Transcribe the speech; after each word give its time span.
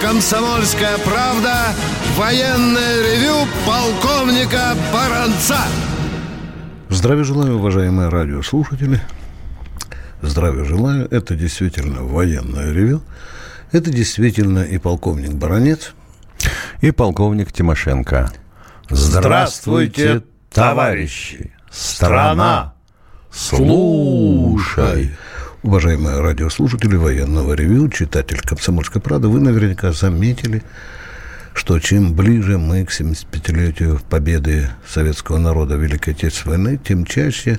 «Комсомольская 0.00 0.96
правда» 0.98 1.74
военное 2.16 3.02
ревю 3.02 3.46
полковника 3.66 4.74
Баранца. 4.92 5.58
Здравия 6.88 7.24
желаю, 7.24 7.56
уважаемые 7.56 8.08
радиослушатели. 8.08 9.00
Здравия 10.22 10.64
желаю. 10.64 11.06
Это 11.10 11.34
действительно 11.34 12.02
военное 12.02 12.72
ревю. 12.72 13.02
Это 13.72 13.90
действительно 13.90 14.60
и 14.60 14.78
полковник 14.78 15.32
Баранец. 15.32 15.92
И 16.80 16.90
полковник 16.90 17.52
Тимошенко. 17.52 18.30
Здравствуйте, 18.88 20.22
товарищи! 20.50 21.52
Страна! 21.70 22.74
Слушай! 23.30 25.16
Уважаемые 25.64 26.20
радиослушатели 26.20 26.94
военного 26.94 27.52
ревю, 27.54 27.88
читатель 27.88 28.40
«Комсомольской 28.40 29.02
правды», 29.02 29.26
вы 29.26 29.40
наверняка 29.40 29.90
заметили, 29.90 30.62
что 31.52 31.80
чем 31.80 32.14
ближе 32.14 32.58
мы 32.58 32.84
к 32.84 32.90
75-летию 32.90 34.00
победы 34.08 34.68
советского 34.86 35.38
народа 35.38 35.76
в 35.76 35.82
Великой 35.82 36.10
Отечественной 36.10 36.58
войны, 36.58 36.80
тем 36.86 37.04
чаще 37.04 37.58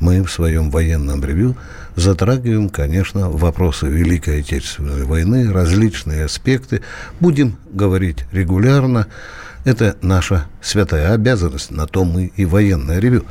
мы 0.00 0.24
в 0.24 0.32
своем 0.32 0.72
военном 0.72 1.24
ревю 1.24 1.54
затрагиваем, 1.94 2.68
конечно, 2.68 3.30
вопросы 3.30 3.86
Великой 3.86 4.40
Отечественной 4.40 5.04
войны, 5.04 5.52
различные 5.52 6.24
аспекты. 6.24 6.82
Будем 7.20 7.58
говорить 7.70 8.24
регулярно. 8.32 9.06
Это 9.64 9.96
наша 10.02 10.46
святая 10.60 11.12
обязанность, 11.12 11.70
на 11.70 11.86
то 11.86 12.04
мы 12.04 12.32
и 12.34 12.44
военное 12.44 12.98
ревю. 12.98 13.24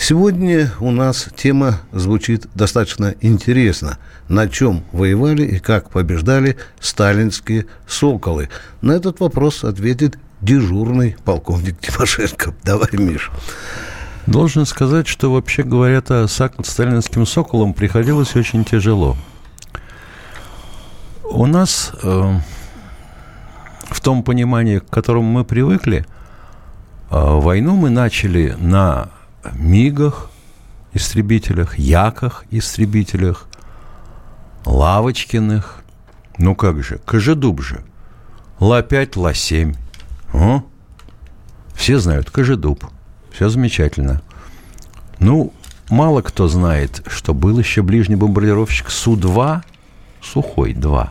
Сегодня 0.00 0.70
у 0.78 0.92
нас 0.92 1.28
тема 1.36 1.80
звучит 1.92 2.46
достаточно 2.54 3.16
интересно. 3.20 3.98
На 4.28 4.48
чем 4.48 4.84
воевали 4.92 5.42
и 5.42 5.58
как 5.58 5.90
побеждали 5.90 6.56
сталинские 6.80 7.66
«Соколы»? 7.86 8.48
На 8.80 8.92
этот 8.92 9.18
вопрос 9.18 9.64
ответит 9.64 10.16
дежурный 10.40 11.16
полковник 11.24 11.80
Тимошенко. 11.80 12.54
Давай, 12.62 12.88
Миш. 12.92 13.32
Должен 14.26 14.66
сказать, 14.66 15.08
что 15.08 15.32
вообще 15.32 15.64
говоря-то 15.64 16.28
сталинским 16.28 17.26
«Соколам» 17.26 17.74
приходилось 17.74 18.36
очень 18.36 18.64
тяжело. 18.64 19.16
У 21.24 21.44
нас 21.46 21.90
э, 22.04 22.40
в 23.82 24.00
том 24.00 24.22
понимании, 24.22 24.78
к 24.78 24.88
которому 24.88 25.28
мы 25.28 25.44
привыкли, 25.44 26.06
э, 27.10 27.16
войну 27.40 27.74
мы 27.74 27.90
начали 27.90 28.54
на 28.58 29.10
Мигах, 29.54 30.30
истребителях, 30.92 31.78
Яках, 31.78 32.44
истребителях, 32.50 33.46
Лавочкиных. 34.64 35.82
Ну 36.38 36.54
как 36.54 36.82
же, 36.82 36.98
Кожедуб 36.98 37.62
же. 37.62 37.84
Ла-5, 38.60 39.18
Ла-7. 39.18 39.76
О? 40.32 40.62
Все 41.74 41.98
знают 41.98 42.30
Кожедуб. 42.30 42.84
Все 43.32 43.48
замечательно. 43.48 44.20
Ну, 45.20 45.52
мало 45.90 46.22
кто 46.22 46.48
знает, 46.48 47.02
что 47.06 47.34
был 47.34 47.58
еще 47.58 47.82
ближний 47.82 48.16
бомбардировщик 48.16 48.90
Су-2, 48.90 49.62
Сухой-2. 50.22 51.08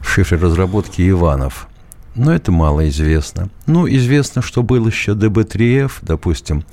В 0.00 0.08
шифре 0.08 0.38
разработки 0.38 1.08
Иванов– 1.08 1.68
но 2.14 2.32
это 2.34 2.50
мало 2.52 2.88
известно. 2.88 3.48
Ну, 3.66 3.88
известно, 3.88 4.42
что 4.42 4.62
был 4.62 4.86
еще 4.86 5.12
ДБ-3Ф, 5.12 5.92
допустим, 6.02 6.64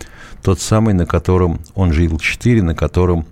тот 0.41 0.59
самый, 0.59 0.93
на 0.93 1.05
котором, 1.05 1.59
он 1.73 1.91
же 1.91 2.05
Ил-4, 2.05 2.61
на 2.61 2.75
котором 2.75 3.25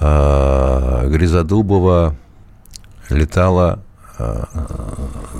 э, 0.00 1.08
Гризодубова 1.08 2.16
летала 3.10 3.82
э, 4.18 4.44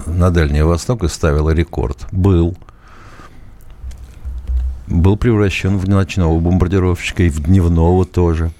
на 0.06 0.30
Дальний 0.30 0.62
Восток 0.62 1.04
и 1.04 1.08
ставила 1.08 1.50
рекорд. 1.50 2.06
Был. 2.12 2.56
Был 4.86 5.16
превращен 5.16 5.78
в 5.78 5.88
ночного 5.88 6.38
бомбардировщика 6.38 7.24
и 7.24 7.28
в 7.28 7.42
дневного 7.42 8.04
тоже. 8.04 8.52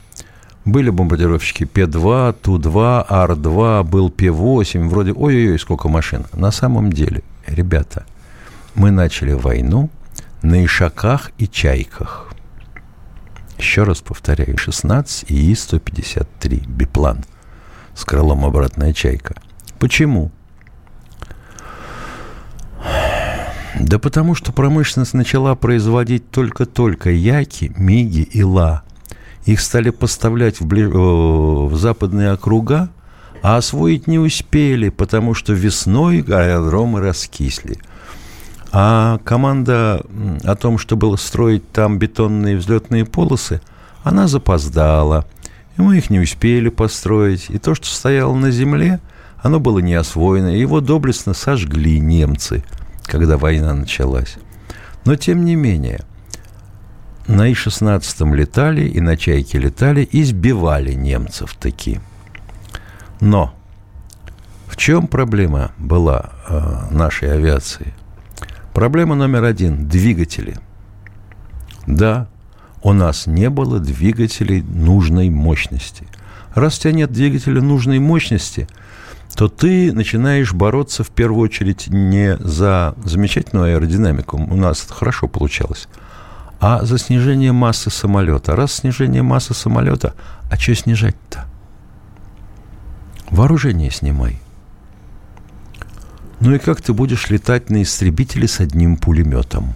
Были 0.66 0.90
бомбардировщики 0.90 1.64
П-2, 1.64 2.34
Ту-2, 2.42 3.06
Ар-2, 3.08 3.84
был 3.84 4.10
Пе-8, 4.10 4.88
вроде, 4.88 5.12
ой-ой-ой, 5.12 5.58
сколько 5.60 5.88
машин. 5.88 6.26
На 6.32 6.50
самом 6.50 6.92
деле– 6.92 7.22
ребята, 7.46 8.04
мы 8.74 8.90
начали 8.90 9.32
войну 9.32 9.90
на 10.42 10.64
Ишаках 10.64 11.30
и 11.38 11.46
Чайках. 11.46 12.32
Еще 13.58 13.84
раз 13.84 14.00
повторяю, 14.00 14.58
16 14.58 15.30
и 15.30 15.52
И-153, 15.52 16.68
биплан 16.68 17.24
с 17.94 18.04
крылом 18.04 18.44
обратная 18.44 18.92
чайка. 18.92 19.36
Почему? 19.78 20.32
Да 23.78 24.00
потому 24.00 24.34
что 24.34 24.52
промышленность 24.52 25.14
начала 25.14 25.54
производить 25.54 26.30
только-только 26.30 27.10
Яки, 27.10 27.72
Миги 27.76 28.22
и 28.22 28.42
Ла. 28.42 28.82
Их 29.46 29.60
стали 29.60 29.90
поставлять 29.90 30.60
в, 30.60 30.66
ближ... 30.66 30.88
в 30.88 31.76
западные 31.76 32.32
округа, 32.32 32.90
а 33.42 33.56
освоить 33.56 34.08
не 34.08 34.18
успели, 34.18 34.88
потому 34.88 35.34
что 35.34 35.52
весной 35.52 36.20
аэродромы 36.20 37.00
раскисли. 37.00 37.78
А 38.72 39.18
команда 39.24 40.04
о 40.44 40.56
том, 40.56 40.78
чтобы 40.78 41.16
строить 41.16 41.70
там 41.70 41.98
бетонные 41.98 42.56
взлетные 42.56 43.04
полосы, 43.04 43.60
она 44.02 44.26
запоздала. 44.26 45.24
И 45.76 45.80
мы 45.80 45.98
их 45.98 46.10
не 46.10 46.18
успели 46.18 46.68
построить. 46.68 47.46
И 47.48 47.58
то, 47.58 47.74
что 47.74 47.86
стояло 47.86 48.34
на 48.34 48.50
земле, 48.50 49.00
оно 49.40 49.60
было 49.60 49.78
не 49.78 49.94
освоено. 49.94 50.48
Его 50.48 50.80
доблестно 50.80 51.34
сожгли 51.34 52.00
немцы, 52.00 52.64
когда 53.04 53.38
война 53.38 53.74
началась. 53.74 54.36
Но 55.04 55.14
тем 55.14 55.44
не 55.44 55.54
менее, 55.54 56.00
на 57.28 57.48
И-16 57.48 58.34
летали, 58.34 58.82
и 58.86 59.00
на 59.00 59.16
Чайке 59.16 59.58
летали, 59.58 60.02
и 60.02 60.22
сбивали 60.22 60.92
немцев 60.92 61.54
такие. 61.58 62.00
Но 63.20 63.54
в 64.66 64.76
чем 64.76 65.06
проблема 65.06 65.72
была 65.78 66.30
э, 66.48 66.88
нашей 66.90 67.32
авиации? 67.32 67.94
Проблема 68.74 69.14
номер 69.14 69.44
один– 69.44 69.88
двигатели. 69.88 70.58
Да, 71.86 72.28
у 72.82 72.92
нас 72.92 73.26
не 73.26 73.48
было 73.48 73.80
двигателей 73.80 74.62
нужной 74.62 75.30
мощности. 75.30 76.06
Раз 76.54 76.78
у 76.78 76.82
тебя 76.82 76.92
нет 76.92 77.12
двигателя 77.12 77.62
нужной 77.62 77.98
мощности, 77.98 78.68
то 79.34 79.48
ты 79.48 79.92
начинаешь 79.92 80.52
бороться 80.52 81.04
в 81.04 81.10
первую 81.10 81.42
очередь 81.42 81.88
не 81.88 82.36
за 82.38 82.94
замечательную 83.04 83.74
аэродинамику, 83.74 84.36
у 84.36 84.56
нас 84.56 84.84
это 84.84 84.94
хорошо 84.94 85.28
получалось, 85.28 85.88
а 86.60 86.84
за 86.84 86.98
снижение 86.98 87.52
массы 87.52 87.90
самолета. 87.90 88.56
Раз 88.56 88.72
снижение 88.72 89.22
массы 89.22 89.54
самолета, 89.54 90.14
а 90.50 90.56
что 90.56 90.74
снижать-то? 90.74 91.46
Вооружение 93.30 93.90
снимай. 93.90 94.40
Ну 96.40 96.54
и 96.54 96.58
как 96.58 96.82
ты 96.82 96.92
будешь 96.92 97.30
летать 97.30 97.70
на 97.70 97.82
истребителе 97.82 98.46
с 98.46 98.60
одним 98.60 98.96
пулеметом? 98.96 99.74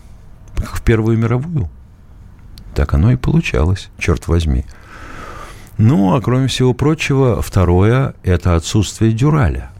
Как 0.57 0.77
в 0.77 0.83
Первую 0.83 1.19
мировую? 1.19 1.69
Так 2.75 2.95
оно 2.95 3.13
и 3.13 3.17
получалось, 3.17 3.89
черт 3.99 4.29
возьми. 4.29 4.65
Ну, 5.79 6.15
а 6.15 6.21
кроме 6.21 6.47
всего 6.47 6.75
прочего, 6.75 7.41
второе– 7.41 8.15
это 8.23 8.55
отсутствие 8.55 9.13
дюраля. 9.13 9.71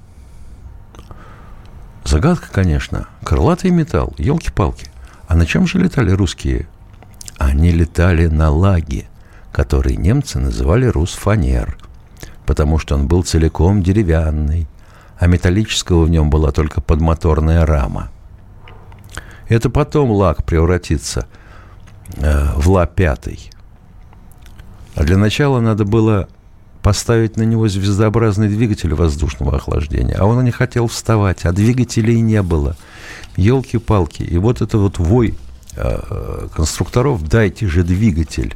Загадка, 2.05 2.49
конечно. 2.51 3.07
Крылатый 3.23 3.71
металл, 3.71 4.15
елки-палки. 4.17 4.89
А 5.29 5.37
на 5.37 5.47
чем 5.47 5.67
же 5.67 5.79
летали 5.79 6.11
русские? 6.11 6.67
Они 7.41 7.73
летали 7.73 8.29
на 8.29 8.51
лаге, 8.51 9.09
который 9.51 9.97
немцы 9.97 10.39
называли 10.39 10.87
«русфанер» 10.87 11.77
потому 12.51 12.79
что 12.79 12.97
он 12.97 13.07
был 13.07 13.23
целиком 13.23 13.81
деревянный, 13.81 14.67
а 15.21 15.29
металлического 15.29 16.03
в 16.03 16.11
нем 16.11 16.31
была 16.31 16.51
только 16.51 16.81
подмоторная 16.81 17.65
рама. 17.65 18.11
Это 19.49 19.71
потом 19.71 20.11
лак 20.11 20.43
превратится 20.45 21.29
э, 22.17 22.49
в 22.57 22.69
ла-5. 22.69 23.53
А 24.97 25.05
для 25.05 25.17
начала 25.17 25.61
надо 25.61 25.85
было 25.85 26.29
поставить 26.83 27.37
на 27.37 27.43
него 27.43 27.69
звездообразный 27.69 28.49
двигатель 28.49 28.95
воздушного 28.95 29.59
охлаждения. 29.59 30.17
А 30.19 30.25
он 30.25 30.43
не 30.43 30.51
хотел 30.51 30.89
вставать, 30.89 31.45
а 31.45 31.53
двигателей 31.53 32.21
не 32.21 32.43
было. 32.43 32.77
Елки-палки. 33.37 34.25
И 34.25 34.39
вот 34.39 34.61
это 34.61 34.77
вот 34.77 34.99
вой 34.99 35.37
конструкторов 36.55 37.23
«дайте 37.23 37.67
же 37.67 37.83
двигатель». 37.83 38.55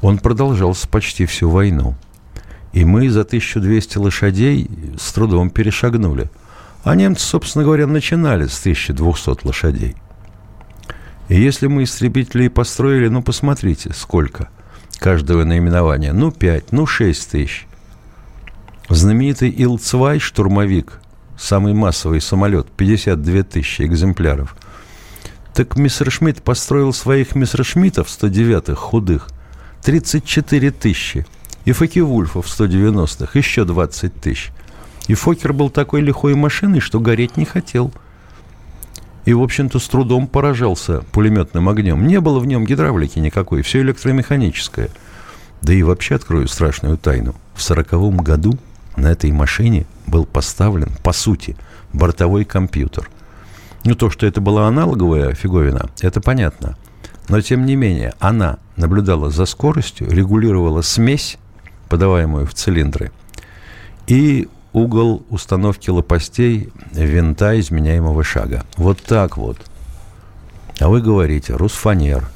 Он 0.00 0.18
продолжался 0.18 0.88
почти 0.88 1.26
всю 1.26 1.50
войну. 1.50 1.94
И 2.72 2.84
мы 2.84 3.10
за 3.10 3.22
1200 3.22 3.98
лошадей 3.98 4.70
с 4.98 5.12
трудом 5.12 5.50
перешагнули. 5.50 6.30
А 6.84 6.94
немцы, 6.94 7.24
собственно 7.24 7.64
говоря, 7.64 7.86
начинали 7.86 8.46
с 8.46 8.58
1200 8.60 9.46
лошадей. 9.46 9.96
И 11.28 11.40
если 11.40 11.66
мы 11.66 11.82
истребители 11.82 12.48
построили, 12.48 13.08
ну, 13.08 13.22
посмотрите, 13.22 13.92
сколько 13.92 14.48
каждого 14.98 15.44
наименования. 15.44 16.12
Ну, 16.12 16.30
5, 16.30 16.72
ну, 16.72 16.86
6 16.86 17.30
тысяч. 17.30 17.66
Знаменитый 18.88 19.50
Ил-2 19.50 20.18
штурмовик, 20.18 21.00
самый 21.38 21.74
массовый 21.74 22.20
самолет, 22.20 22.68
52 22.70 23.42
тысячи 23.44 23.82
экземпляров. 23.82 24.56
Так 25.54 25.76
мистер 25.76 26.10
Шмидт 26.10 26.42
построил 26.42 26.92
своих 26.92 27.34
мистер 27.34 27.64
Шмидтов 27.64 28.08
109-х 28.08 28.74
худых 28.74 29.28
34 29.82 30.70
тысячи. 30.70 31.26
И 31.64 31.72
Фоки-Вульфов 31.72 32.46
190-х 32.46 33.38
еще 33.38 33.64
20 33.64 34.20
тысяч. 34.20 34.52
И 35.08 35.14
Фокер 35.14 35.52
был 35.52 35.70
такой 35.70 36.00
лихой 36.02 36.34
машиной, 36.34 36.80
что 36.80 37.00
гореть 37.00 37.36
не 37.36 37.44
хотел. 37.44 37.92
И, 39.24 39.34
в 39.34 39.42
общем-то, 39.42 39.78
с 39.78 39.88
трудом 39.88 40.26
поражался 40.26 41.00
пулеметным 41.12 41.68
огнем. 41.68 42.06
Не 42.06 42.20
было 42.20 42.38
в 42.38 42.46
нем 42.46 42.64
гидравлики 42.64 43.18
никакой, 43.18 43.62
все 43.62 43.80
электромеханическое. 43.80 44.88
Да 45.62 45.72
и 45.74 45.82
вообще 45.82 46.14
открою 46.14 46.48
страшную 46.48 46.96
тайну. 46.96 47.34
В 47.54 47.62
сороковом 47.62 48.18
году 48.18 48.58
на 48.96 49.08
этой 49.08 49.30
машине 49.30 49.86
был 50.06 50.24
поставлен, 50.24 50.90
по 51.02 51.12
сути, 51.12 51.56
бортовой 51.92 52.44
компьютер. 52.44 53.10
Ну, 53.84 53.94
то, 53.94 54.10
что 54.10 54.26
это 54.26 54.40
была 54.40 54.66
аналоговая 54.66 55.34
фиговина, 55.34 55.88
это 56.00 56.20
понятно. 56.20 56.76
Но, 57.28 57.40
тем 57.40 57.64
не 57.64 57.76
менее, 57.76 58.14
она 58.18 58.58
наблюдала 58.76 59.30
за 59.30 59.46
скоростью, 59.46 60.10
регулировала 60.10 60.82
смесь, 60.82 61.38
подаваемую 61.88 62.46
в 62.46 62.54
цилиндры, 62.54 63.10
и 64.06 64.48
угол 64.72 65.24
установки 65.30 65.90
лопастей 65.90 66.72
винта 66.92 67.58
изменяемого 67.58 68.22
шага. 68.22 68.64
Вот 68.76 69.00
так 69.02 69.36
вот. 69.36 69.58
А 70.78 70.88
вы 70.88 71.00
говорите, 71.00 71.54
русфанер, 71.54 72.28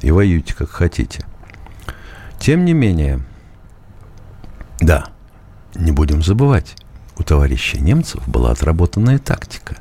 и 0.00 0.10
воюйте 0.10 0.54
как 0.54 0.70
хотите. 0.70 1.24
Тем 2.38 2.64
не 2.64 2.72
менее, 2.72 3.20
да, 4.80 5.06
не 5.74 5.92
будем 5.92 6.22
забывать, 6.22 6.76
у 7.16 7.22
товарища 7.22 7.78
немцев 7.78 8.26
была 8.28 8.50
отработанная 8.50 9.18
тактика. 9.18 9.76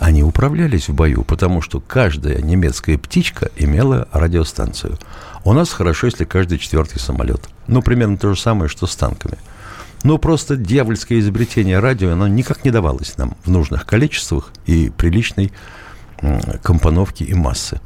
Они 0.00 0.24
управлялись 0.24 0.88
в 0.88 0.94
бою, 0.94 1.22
потому 1.22 1.62
что 1.62 1.78
каждая 1.78 2.42
немецкая 2.42 2.98
птичка 2.98 3.50
имела 3.56 4.08
радиостанцию. 4.10 4.98
У 5.44 5.52
нас 5.52 5.70
хорошо, 5.70 6.08
если 6.08 6.24
каждый 6.24 6.58
четвертый 6.58 6.98
самолет. 6.98 7.48
Ну, 7.68 7.82
примерно 7.82 8.18
то 8.18 8.34
же 8.34 8.40
самое, 8.40 8.68
что 8.68 8.86
с 8.88 8.96
танками. 8.96 9.38
Но 10.02 10.18
просто 10.18 10.56
дьявольское 10.56 11.20
изобретение 11.20 11.78
радио, 11.78 12.10
оно 12.10 12.26
никак 12.26 12.64
не 12.64 12.72
давалось 12.72 13.16
нам 13.16 13.36
в 13.44 13.50
нужных 13.50 13.86
количествах 13.86 14.50
и 14.66 14.90
приличной 14.90 15.52
компоновки 16.62 17.22
и 17.22 17.34
массы. 17.34 17.80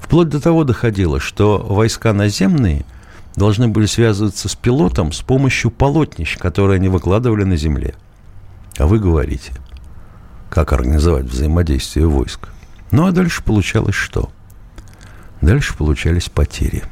Вплоть 0.00 0.28
до 0.28 0.40
того 0.40 0.64
доходило, 0.64 1.20
что 1.20 1.58
войска 1.58 2.12
наземные– 2.12 2.84
должны 3.36 3.68
были 3.68 3.86
связываться 3.86 4.48
с 4.48 4.54
пилотом 4.54 5.12
с 5.12 5.20
помощью 5.20 5.70
полотнищ, 5.70 6.36
которые 6.38 6.76
они 6.76 6.88
выкладывали 6.88 7.44
на 7.44 7.56
земле. 7.56 7.94
А 8.78 8.86
вы 8.86 8.98
говорите, 8.98 9.52
как 10.52 10.72
организовать 10.72 11.24
взаимодействие 11.24 12.06
войск. 12.06 12.48
Ну 12.90 13.06
а 13.06 13.12
дальше 13.12 13.42
получалось 13.42 13.94
что? 13.94 14.30
Дальше 15.40 15.76
получались 15.76 16.28
потери. 16.28 16.84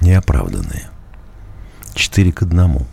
Неоправданные. 0.00 0.90
Четыре 1.94 2.32
к 2.32 2.42
одному. 2.42 2.86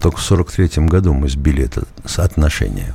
Только 0.00 0.18
в 0.18 0.22
43 0.22 0.86
году 0.86 1.14
мы 1.14 1.28
сбили 1.28 1.64
это 1.64 1.84
соотношение. 2.04 2.94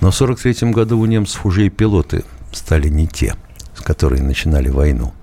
Но 0.00 0.10
в 0.10 0.16
43 0.16 0.72
году 0.72 0.98
у 0.98 1.06
немцев 1.06 1.46
уже 1.46 1.66
и 1.66 1.70
пилоты 1.70 2.24
стали 2.52 2.88
не 2.88 3.06
те, 3.06 3.36
с 3.76 3.82
которыми 3.82 4.22
начинали 4.22 4.68
войну– 4.68 5.12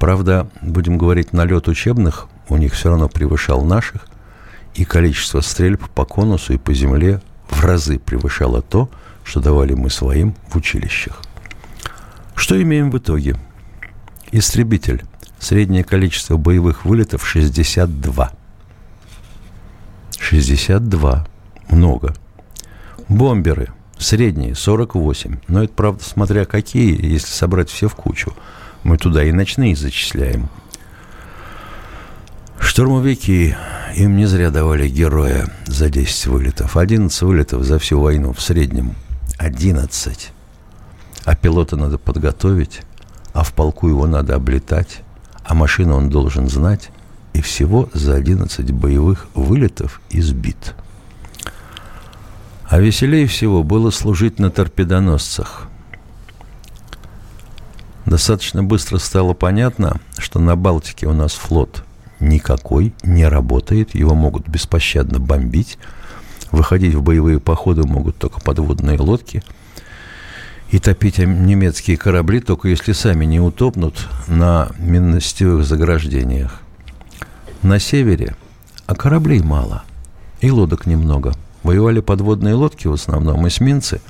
Правда, 0.00 0.48
будем 0.62 0.96
говорить, 0.96 1.34
налет 1.34 1.68
учебных 1.68 2.26
у 2.48 2.56
них 2.56 2.72
все 2.72 2.88
равно 2.88 3.10
превышал 3.10 3.62
наших, 3.62 4.06
и 4.74 4.86
количество 4.86 5.42
стрельб 5.42 5.86
по 5.90 6.06
конусу 6.06 6.54
и 6.54 6.58
по 6.58 6.72
земле 6.72 7.20
в 7.50 7.64
разы 7.64 7.98
превышало 7.98 8.62
то, 8.62 8.88
что 9.24 9.40
давали 9.40 9.74
мы 9.74 9.90
своим 9.90 10.34
в 10.48 10.56
училищах. 10.56 11.20
Что 12.34 12.60
имеем 12.60 12.90
в 12.90 12.98
итоге? 12.98 13.36
Истребитель. 14.32 15.04
Среднее 15.38 15.84
количество 15.84 16.36
боевых 16.36 16.84
вылетов 16.84 17.26
62. 17.26 18.32
62. 20.18 21.26
Много. 21.68 22.14
Бомберы. 23.08 23.68
Средние 23.98 24.54
48. 24.54 25.38
Но 25.48 25.64
это, 25.64 25.72
правда, 25.72 26.02
смотря 26.04 26.44
какие, 26.44 27.04
если 27.04 27.28
собрать 27.28 27.70
все 27.70 27.88
в 27.88 27.94
кучу. 27.94 28.34
Мы 28.82 28.96
туда 28.96 29.24
и 29.24 29.32
ночные 29.32 29.76
зачисляем. 29.76 30.48
Штурмовики, 32.60 33.56
им 33.96 34.16
не 34.16 34.26
зря 34.26 34.50
давали 34.50 34.88
героя 34.88 35.48
за 35.66 35.88
10 35.88 36.26
вылетов. 36.26 36.76
11 36.76 37.22
вылетов 37.22 37.64
за 37.64 37.78
всю 37.78 38.00
войну 38.00 38.32
в 38.32 38.40
среднем. 38.40 38.94
11. 39.38 40.30
А 41.24 41.36
пилота 41.36 41.76
надо 41.76 41.98
подготовить, 41.98 42.82
а 43.32 43.42
в 43.42 43.52
полку 43.54 43.88
его 43.88 44.06
надо 44.06 44.34
облетать, 44.34 45.02
а 45.44 45.54
машину 45.54 45.96
он 45.96 46.10
должен 46.10 46.48
знать. 46.48 46.90
И 47.32 47.40
всего 47.40 47.88
за 47.94 48.14
11 48.14 48.70
боевых 48.72 49.26
вылетов 49.34 50.00
избит. 50.10 50.74
А 52.68 52.78
веселее 52.78 53.26
всего 53.26 53.64
было 53.64 53.90
служить 53.90 54.38
на 54.38 54.50
торпедоносцах– 54.50 55.66
достаточно 58.10 58.62
быстро 58.62 58.98
стало 58.98 59.34
понятно, 59.34 60.00
что 60.18 60.40
на 60.40 60.56
Балтике 60.56 61.06
у 61.06 61.12
нас 61.12 61.32
флот 61.32 61.84
никакой 62.20 62.92
не 63.02 63.26
работает, 63.26 63.94
его 63.94 64.14
могут 64.14 64.48
беспощадно 64.48 65.18
бомбить, 65.18 65.78
выходить 66.50 66.94
в 66.94 67.02
боевые 67.02 67.40
походы 67.40 67.86
могут 67.86 68.16
только 68.18 68.40
подводные 68.40 68.98
лодки 68.98 69.42
и 70.70 70.78
топить 70.78 71.18
немецкие 71.18 71.96
корабли, 71.96 72.40
только 72.40 72.68
если 72.68 72.92
сами 72.92 73.24
не 73.24 73.40
утопнут 73.40 74.08
на 74.28 74.70
минностевых 74.78 75.64
заграждениях. 75.64 76.60
На 77.62 77.78
севере, 77.78 78.36
а 78.86 78.94
кораблей 78.94 79.40
мало, 79.40 79.82
и 80.40 80.50
лодок 80.50 80.86
немного. 80.86 81.34
Воевали 81.62 82.00
подводные 82.00 82.54
лодки 82.54 82.86
в 82.86 82.92
основном, 82.92 83.46
эсминцы 83.46 84.00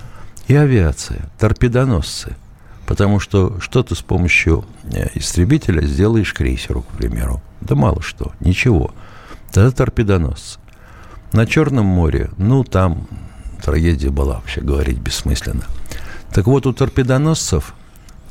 и 0.46 0.54
авиация, 0.54 1.30
торпедоносцы– 1.38 2.36
Потому 2.90 3.20
что 3.20 3.60
что 3.60 3.84
ты 3.84 3.94
с 3.94 4.02
помощью 4.02 4.64
э, 4.82 5.10
истребителя 5.14 5.86
сделаешь 5.86 6.34
крейсеру, 6.34 6.82
к 6.82 6.88
примеру? 6.88 7.40
Да 7.60 7.76
мало 7.76 8.02
что, 8.02 8.32
ничего. 8.40 8.92
Тогда 9.52 9.70
торпедоносцы. 9.70 10.58
На 11.32 11.46
Черном 11.46 11.86
море, 11.86 12.30
ну, 12.36 12.64
там 12.64 13.06
трагедия 13.62 14.10
была, 14.10 14.38
вообще 14.38 14.60
говорить 14.60 14.98
бессмысленно. 14.98 15.66
Так 16.34 16.48
вот, 16.48 16.66
у 16.66 16.72
торпедоносцев 16.72 17.74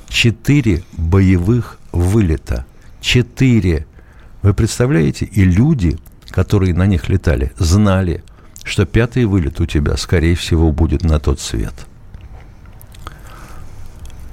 четыре 0.09 0.83
боевых 0.91 1.79
вылета. 1.93 2.65
Четыре. 2.99 3.87
Вы 4.41 4.53
представляете? 4.53 5.23
И 5.23 5.45
люди, 5.45 5.97
которые 6.31 6.73
на 6.73 6.85
них 6.85 7.07
летали, 7.07 7.53
знали, 7.57 8.25
что 8.65 8.85
пятый 8.85 9.23
вылет 9.23 9.61
у 9.61 9.65
тебя, 9.65 9.95
скорее 9.95 10.35
всего, 10.35 10.73
будет 10.73 11.05
на 11.05 11.17
тот 11.21 11.39
свет– 11.39 11.73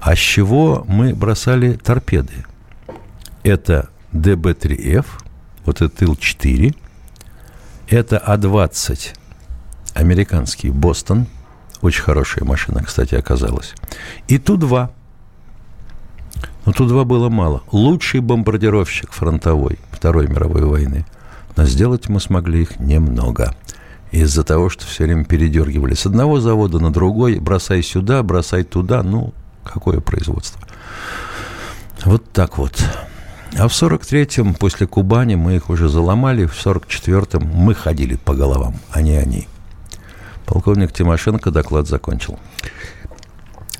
а 0.01 0.15
с 0.15 0.19
чего 0.19 0.85
мы 0.89 1.15
бросали 1.15 1.75
торпеды? 1.75 2.45
Это 3.43 3.91
ДБ-3Ф, 4.13 5.07
вот 5.65 5.81
это 5.81 6.05
Ил-4, 6.05 6.75
это 7.89 8.19
А-20, 8.19 9.17
американский 9.95 10.71
Бостон, 10.71 11.27
очень 11.83 12.03
хорошая 12.03 12.45
машина, 12.45 12.83
кстати, 12.83 13.15
оказалась, 13.15 13.75
и 14.29 14.39
Ту-2. 14.39 14.91
Но 16.65 16.73
Ту-2 16.73 17.05
было 17.05 17.29
мало. 17.29 17.63
Лучший 17.71 18.21
бомбардировщик 18.21 19.13
фронтовой 19.13 19.79
Второй 19.93 20.27
мировой 20.27 20.65
войны. 20.65 21.07
Но 21.55 21.65
сделать 21.65 22.09
мы 22.09 22.21
смогли 22.21 22.63
их 22.63 22.81
немного 22.81 23.55
из-за 24.11 24.45
того, 24.45 24.69
что 24.69 24.85
все 24.85 25.05
время 25.05 25.25
передергивали 25.25 25.95
с 25.95 26.07
одного 26.07 26.41
завода 26.41 26.79
на 26.79 26.93
другой, 26.93 27.39
бросай 27.39 27.83
сюда, 27.83 28.23
бросай 28.23 28.65
туда, 28.65 29.03
ну, 29.03 29.33
Какое 29.73 30.01
производство? 30.01 30.61
Вот 32.05 32.31
так 32.33 32.59
вот. 32.59 32.73
А 33.59 33.69
в 33.69 33.73
43-м, 33.73 34.55
после 34.55 34.87
Кубани, 34.87 35.35
мы 35.35 35.57
их 35.57 35.71
уже 35.71 35.89
заломали. 35.89 36.47
В 36.47 36.53
44-м 36.55 37.43
мы 37.43 37.75
ходили 37.75 38.17
по 38.17 38.35
головам, 38.35 38.77
а 38.91 39.01
не 39.01 39.17
они. 39.17 39.49
Полковник 40.45 40.93
Тимошенко 40.93 41.51
доклад 41.51 41.89
закончил. 41.89 42.39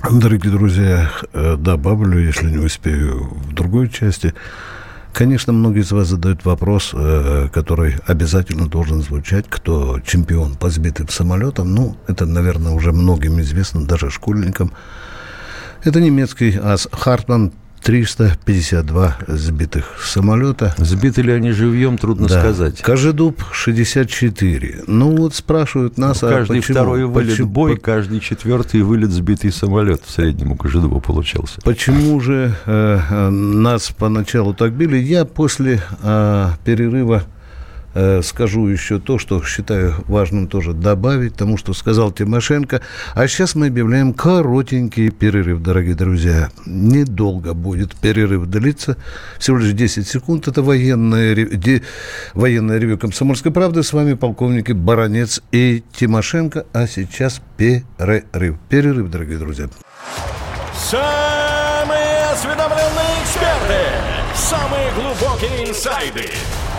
Дорогие 0.09 0.51
друзья, 0.51 1.11
э, 1.33 1.55
добавлю, 1.57 2.19
если 2.19 2.49
не 2.49 2.57
успею, 2.57 3.29
в 3.31 3.53
другой 3.53 3.89
части. 3.89 4.33
Конечно, 5.11 5.51
многие 5.51 5.81
из 5.81 5.91
вас 5.91 6.07
задают 6.07 6.45
вопрос, 6.45 6.91
э, 6.93 7.49
который 7.51 7.95
обязательно 8.05 8.67
должен 8.67 9.01
звучать, 9.01 9.45
кто 9.49 9.99
чемпион 10.01 10.55
по 10.55 10.69
сбитым 10.69 11.09
самолетам. 11.09 11.73
Ну, 11.73 11.97
это, 12.07 12.25
наверное, 12.25 12.73
уже 12.73 12.91
многим 12.91 13.41
известно, 13.41 13.85
даже 13.85 14.11
школьникам. 14.11 14.71
Это 15.87 16.01
немецкий 16.01 16.59
ас 16.61 16.89
Хартман 16.91 17.53
352 17.81 19.17
сбитых 19.27 19.85
самолета. 20.03 20.75
Сбиты 20.77 21.21
ли 21.21 21.31
они 21.31 21.51
живьем, 21.51 21.97
трудно 21.97 22.27
да. 22.27 22.41
сказать. 22.41 22.81
Кожедуб 22.81 23.41
64. 23.53 24.83
Ну 24.87 25.15
вот 25.15 25.33
спрашивают 25.33 25.97
нас, 25.97 26.21
ну, 26.21 26.27
каждый 26.27 26.57
а 26.57 26.61
почему? 26.61 26.75
второй 26.75 27.05
вылет 27.05 27.31
почему? 27.31 27.47
бой, 27.47 27.77
каждый 27.77 28.19
четвертый 28.19 28.81
вылет 28.81 29.11
сбитый 29.11 29.49
самолет 29.49 30.01
в 30.05 30.11
среднем 30.11 30.51
у 30.51 30.55
Кожедуба 30.57 30.99
получался. 30.99 31.61
Почему 31.61 32.19
же 32.19 32.53
э, 32.65 32.99
э 33.09 33.29
нас 33.29 33.89
поначалу 33.97 34.53
так 34.53 34.73
били? 34.73 34.97
Я 34.97 35.23
после 35.23 35.81
э, 36.03 36.49
перерыва 36.65 37.23
скажу 38.21 38.67
еще 38.67 38.99
то, 38.99 39.17
что 39.17 39.43
считаю 39.43 39.95
важным 40.07 40.47
тоже 40.47 40.73
добавить 40.73 41.35
тому, 41.35 41.57
что 41.57 41.73
сказал 41.73 42.11
Тимошенко. 42.11 42.81
А 43.13 43.27
сейчас 43.27 43.55
мы 43.55 43.67
объявляем 43.67 44.13
коротенький 44.13 45.09
перерыв, 45.09 45.61
дорогие 45.61 45.95
друзья. 45.95 46.49
Недолго 46.65 47.53
будет 47.53 47.95
перерыв 47.95 48.45
длиться, 48.45 48.97
всего 49.39 49.57
лишь 49.57 49.73
10 49.73 50.07
секунд. 50.07 50.47
Это 50.47 50.61
военное, 50.61 51.35
де, 51.35 51.81
военное 52.33 52.77
ревю 52.77 52.97
«Комсомольской 52.97 53.51
правды». 53.51 53.81
С 53.83 53.93
вами 53.93 54.13
полковники 54.13 54.73
Баранец 54.73 55.41
и 55.51 55.83
Тимошенко. 55.93 56.65
А 56.73 56.87
сейчас 56.87 57.41
перерыв. 57.57 58.57
Перерыв, 58.69 59.09
дорогие 59.09 59.37
друзья. 59.37 59.69
Самые 60.75 62.25
осведомленные 62.31 63.23
эксперты, 63.23 63.81
самые 64.35 64.91
глубокие 64.93 65.69
инсайды– 65.69 66.29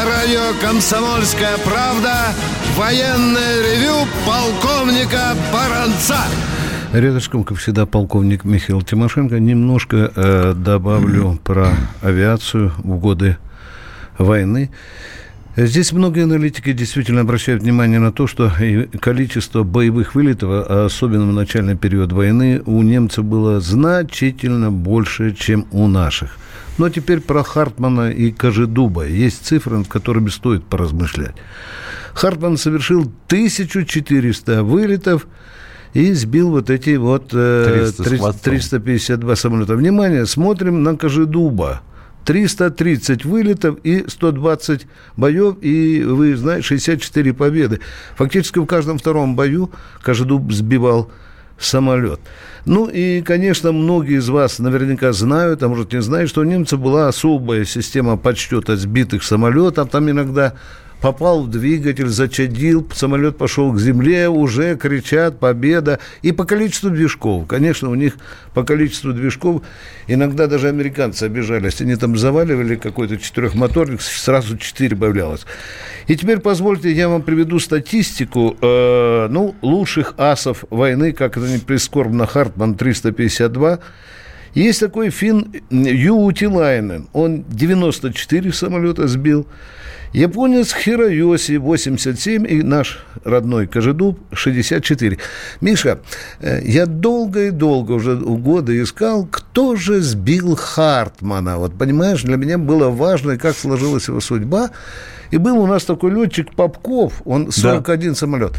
На 0.00 0.06
радио 0.06 0.58
«Комсомольская 0.62 1.58
правда» 1.58 2.28
военное 2.74 3.60
ревю 3.60 4.08
полковника 4.26 5.36
Баранца. 5.52 6.16
Рядышком, 6.94 7.44
как 7.44 7.58
всегда, 7.58 7.84
полковник 7.84 8.44
Михаил 8.44 8.80
Тимошенко. 8.80 9.38
Немножко 9.38 10.10
э, 10.16 10.54
добавлю 10.56 11.38
про 11.44 11.74
авиацию 12.00 12.72
в 12.78 12.98
годы 12.98 13.36
войны. 14.16 14.70
Здесь 15.54 15.92
многие 15.92 16.24
аналитики 16.24 16.72
действительно 16.72 17.20
обращают 17.20 17.62
внимание 17.62 17.98
на 17.98 18.10
то, 18.10 18.26
что 18.26 18.50
количество 19.02 19.64
боевых 19.64 20.14
вылетов, 20.14 20.48
а 20.50 20.86
особенно 20.86 21.26
в 21.26 21.34
начальный 21.34 21.76
период 21.76 22.12
войны, 22.12 22.62
у 22.64 22.80
немцев 22.80 23.26
было 23.26 23.60
значительно 23.60 24.72
больше, 24.72 25.34
чем 25.34 25.66
у 25.72 25.88
наших– 25.88 26.38
но 26.80 26.88
теперь 26.88 27.20
про 27.20 27.42
Хартмана 27.42 28.10
и 28.10 28.32
Кожедуба. 28.32 29.06
Есть 29.06 29.44
цифры, 29.44 29.76
над 29.76 29.88
которыми 29.88 30.30
стоит 30.30 30.64
поразмышлять. 30.64 31.34
Хартман 32.14 32.56
совершил 32.56 33.02
1400 33.02 34.64
вылетов 34.64 35.26
и 35.92 36.14
сбил 36.14 36.48
вот 36.48 36.70
эти 36.70 36.96
вот 36.96 37.34
э, 37.34 37.90
352 38.02 39.36
самолета. 39.36 39.76
Внимание, 39.76 40.24
смотрим 40.24 40.82
на 40.82 40.96
Кожедуба. 40.96 41.82
330 42.24 43.26
вылетов 43.26 43.76
и 43.82 44.06
120 44.08 44.86
боев, 45.18 45.56
и, 45.60 46.02
вы 46.02 46.34
знаете, 46.34 46.66
64 46.66 47.34
победы. 47.34 47.80
Фактически 48.16 48.58
в 48.58 48.64
каждом 48.64 48.96
втором 48.96 49.36
бою 49.36 49.70
Кожедуб 50.02 50.50
сбивал 50.50 51.10
самолет. 51.58 52.20
Ну 52.66 52.86
и, 52.86 53.22
конечно, 53.22 53.72
многие 53.72 54.18
из 54.18 54.28
вас 54.28 54.58
наверняка 54.58 55.12
знают, 55.12 55.62
а 55.62 55.68
может 55.68 55.92
не 55.92 56.02
знают, 56.02 56.30
что 56.30 56.42
у 56.42 56.44
немцев 56.44 56.80
была 56.80 57.08
особая 57.08 57.64
система 57.64 58.16
подсчета 58.16 58.76
сбитых 58.76 59.22
самолетов. 59.22 59.90
Там 59.90 60.10
иногда 60.10 60.54
попал 61.00 61.42
в 61.42 61.50
двигатель, 61.50 62.08
зачадил, 62.08 62.86
самолет 62.94 63.38
пошел 63.38 63.72
к 63.72 63.80
земле, 63.80 64.28
уже 64.28 64.76
кричат 64.76 65.38
«Победа!» 65.38 65.98
И 66.22 66.32
по 66.32 66.44
количеству 66.44 66.90
движков. 66.90 67.46
Конечно, 67.46 67.90
у 67.90 67.94
них 67.94 68.16
по 68.54 68.62
количеству 68.62 69.12
движков 69.12 69.62
иногда 70.06 70.46
даже 70.46 70.68
американцы 70.68 71.24
обижались. 71.24 71.80
Они 71.80 71.96
там 71.96 72.16
заваливали 72.16 72.76
какой-то 72.76 73.18
четырехмоторник, 73.18 74.00
сразу 74.02 74.58
четыре 74.58 74.96
появлялось. 74.96 75.46
И 76.06 76.16
теперь 76.16 76.40
позвольте, 76.40 76.92
я 76.92 77.08
вам 77.08 77.22
приведу 77.22 77.58
статистику, 77.58 78.56
э, 78.60 79.28
ну, 79.30 79.54
лучших 79.62 80.14
асов 80.18 80.64
войны, 80.70 81.12
как 81.12 81.36
это 81.36 81.46
не 81.46 81.58
прискорбно, 81.58 82.26
Хартман 82.26 82.74
352, 82.74 83.78
есть 84.54 84.80
такой 84.80 85.10
фин 85.10 85.52
Ю 85.70 86.32
Тилайнен. 86.32 87.08
Он 87.12 87.44
94 87.48 88.52
самолета 88.52 89.06
сбил. 89.06 89.46
Японец 90.12 90.74
Хироёси 90.74 91.56
87 91.58 92.46
и 92.48 92.62
наш 92.62 92.98
родной 93.24 93.66
Кожедуб 93.68 94.18
64. 94.32 95.18
Миша, 95.60 96.00
э, 96.40 96.60
я 96.64 96.86
долго 96.86 97.46
и 97.46 97.50
долго 97.50 97.92
уже 97.92 98.16
годы 98.16 98.82
искал, 98.82 99.26
кто 99.30 99.76
же 99.76 100.00
сбил 100.00 100.56
Хартмана. 100.56 101.58
Вот 101.58 101.78
понимаешь, 101.78 102.22
для 102.22 102.36
меня 102.36 102.58
было 102.58 102.88
важно, 102.88 103.38
как 103.38 103.56
сложилась 103.56 104.08
его 104.08 104.20
судьба. 104.20 104.70
И 105.30 105.36
был 105.36 105.58
у 105.58 105.66
нас 105.66 105.84
такой 105.84 106.10
летчик 106.10 106.54
Попков, 106.56 107.22
он 107.24 107.52
41 107.52 108.08
да. 108.08 108.14
самолет. 108.16 108.52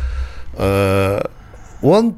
Э, 0.57 1.25
он 1.81 2.15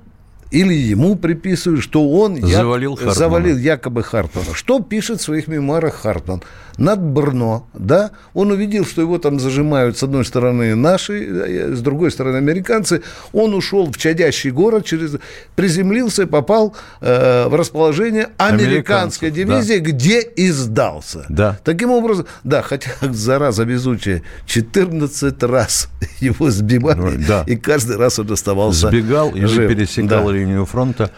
или 0.54 0.74
ему 0.76 1.16
приписывают, 1.16 1.82
что 1.82 2.08
он 2.08 2.40
завалил, 2.40 2.98
я... 3.02 3.12
завалил 3.12 3.58
якобы 3.58 4.04
Хартмана. 4.04 4.54
Что 4.54 4.80
пишет 4.80 5.20
в 5.20 5.24
своих 5.24 5.48
мемуарах 5.48 5.96
Хартман? 5.96 6.44
над 6.78 7.02
Брно, 7.02 7.68
да, 7.74 8.12
он 8.34 8.52
увидел, 8.52 8.86
что 8.86 9.02
его 9.02 9.18
там 9.18 9.40
зажимают 9.40 9.98
с 9.98 10.04
одной 10.04 10.26
стороны 10.26 10.76
наши, 10.76 11.76
с 11.76 11.82
другой 11.82 12.12
стороны 12.12 12.38
американцы, 12.38 13.02
он 13.32 13.54
ушел 13.54 13.92
в 13.92 13.98
чадящий 13.98 14.52
город, 14.52 14.86
через, 14.86 15.18
приземлился, 15.56 16.26
попал 16.26 16.76
э, 17.02 17.48
в 17.48 17.56
расположение 17.56 18.30
американской 18.38 19.32
дивизии, 19.32 19.80
да. 19.80 19.92
где 19.92 20.22
и 20.22 20.50
сдался. 20.50 21.26
Да. 21.30 21.60
Таким 21.64 21.92
образом, 21.92 22.26
да, 22.44 22.62
хотя, 22.62 22.92
зараза 23.02 23.64
везучая, 23.64 24.24
14 24.48 25.44
раз 25.44 25.90
его 26.20 26.50
сбивали, 26.50 27.18
да. 27.18 27.44
и 27.46 27.56
каждый 27.56 27.98
раз 27.98 28.20
он 28.20 28.32
оставался 28.32 28.90
Сбегал 28.90 29.32
и 29.32 29.46
жив. 29.46 29.70
пересекал 29.70 30.26
да. 30.26 30.32
Линию 30.44 30.66
фронта. 30.66 31.12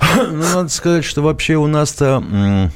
Ну, 0.16 0.36
надо 0.54 0.68
сказать, 0.68 1.04
что 1.04 1.22
вообще 1.22 1.56
у 1.56 1.66
нас-то 1.66 2.70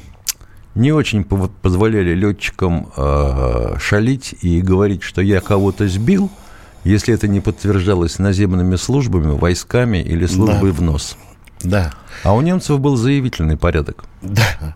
не 0.75 0.91
очень 0.91 1.23
позволяли 1.23 2.13
летчикам 2.13 2.91
э, 2.95 3.75
шалить 3.79 4.35
и 4.41 4.61
говорить, 4.61 5.03
что 5.03 5.21
я 5.21 5.41
кого-то 5.41 5.87
сбил, 5.87 6.29
если 6.83 7.13
это 7.13 7.27
не 7.27 7.39
подтверждалось 7.39 8.19
наземными 8.19 8.75
службами, 8.75 9.37
войсками 9.37 9.97
или 9.97 10.25
службой 10.25 10.71
да. 10.71 10.77
в 10.77 10.81
нос. 10.81 11.17
Да. 11.63 11.91
А 12.23 12.33
у 12.33 12.41
немцев 12.41 12.79
был 12.79 12.95
заявительный 12.95 13.57
порядок. 13.57 14.03
Да. 14.21 14.75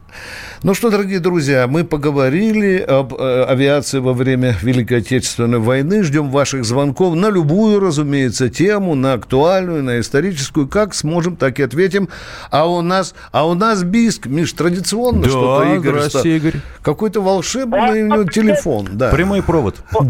Ну 0.64 0.74
что, 0.74 0.90
дорогие 0.90 1.20
друзья, 1.20 1.68
мы 1.68 1.84
поговорили 1.84 2.78
об 2.78 3.14
э, 3.14 3.44
авиации 3.44 4.00
во 4.00 4.14
время 4.14 4.56
Великой 4.62 5.00
Отечественной 5.00 5.60
войны. 5.60 6.04
Ждем 6.04 6.30
ваших 6.30 6.64
звонков 6.64 7.16
на 7.16 7.30
любую, 7.30 7.82
разумеется, 7.82 8.50
тему, 8.50 8.96
на 8.96 9.14
актуальную, 9.14 9.84
на 9.84 10.00
историческую. 10.00 10.70
Как 10.70 10.94
сможем, 10.94 11.36
так 11.36 11.60
и 11.60 11.64
ответим. 11.64 12.08
А 12.50 12.66
у 12.66 12.82
нас, 12.82 13.14
а 13.34 13.46
у 13.46 13.56
нас 13.56 13.84
Биск, 13.84 14.28
Миш, 14.28 14.54
традиционно 14.54 15.24
да, 15.24 15.30
что-то, 15.30 15.74
Игорь. 15.76 15.96
Здравствуйте, 15.96 16.38
Игорь. 16.38 16.62
Какой-то 16.82 17.22
волшебный 17.22 18.04
у 18.04 18.08
него 18.08 18.24
телефон. 18.24 18.88
Да. 18.94 19.10
Прямой 19.10 19.42
провод. 19.42 19.78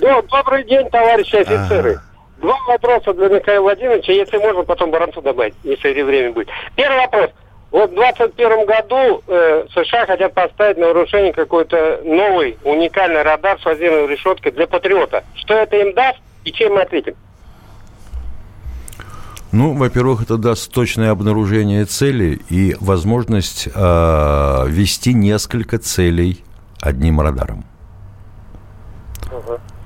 Да. 0.00 0.22
Добрый 0.30 0.64
день, 0.66 0.88
товарищи 0.90 1.36
офицеры. 1.36 1.94
А-а-а. 1.94 2.11
Два 2.42 2.58
вопроса 2.66 3.14
для 3.14 3.28
Михаила 3.28 3.62
Владимировича, 3.62 4.12
если 4.12 4.36
можно, 4.36 4.64
потом 4.64 4.90
Баранцу 4.90 5.22
добавить, 5.22 5.54
если 5.62 6.02
время 6.02 6.32
будет. 6.32 6.48
Первый 6.74 6.98
вопрос. 6.98 7.30
Вот 7.70 7.90
в 7.90 7.94
2021 7.94 8.66
году 8.66 9.22
э, 9.28 9.64
США 9.72 10.06
хотят 10.06 10.34
поставить 10.34 10.76
на 10.76 10.86
вооружение 10.86 11.32
какой-то 11.32 12.00
новый 12.04 12.58
уникальный 12.64 13.22
радар 13.22 13.58
с 13.60 13.64
лазерной 13.64 14.08
решеткой 14.08 14.50
для 14.52 14.66
патриота. 14.66 15.22
Что 15.36 15.54
это 15.54 15.76
им 15.76 15.94
даст 15.94 16.18
и 16.44 16.52
чем 16.52 16.74
мы 16.74 16.82
ответим? 16.82 17.14
Ну, 19.52 19.74
во-первых, 19.74 20.22
это 20.22 20.36
даст 20.36 20.72
точное 20.72 21.12
обнаружение 21.12 21.84
цели 21.84 22.40
и 22.50 22.74
возможность 22.80 23.68
э, 23.72 24.64
вести 24.66 25.14
несколько 25.14 25.78
целей 25.78 26.42
одним 26.80 27.20
радаром. 27.20 27.64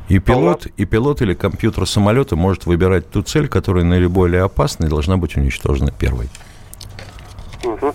И 0.08 0.18
пилот, 0.20 0.66
и 0.76 0.84
пилот 0.84 1.20
или 1.22 1.34
компьютер 1.34 1.86
самолета 1.86 2.36
может 2.36 2.66
выбирать 2.66 3.10
ту 3.10 3.22
цель, 3.22 3.48
которая 3.48 3.84
наиболее 3.84 4.42
опасна 4.42 4.86
и 4.86 4.88
должна 4.88 5.16
быть 5.16 5.36
уничтожена 5.36 5.90
первой. 5.90 6.28
Угу. 7.64 7.92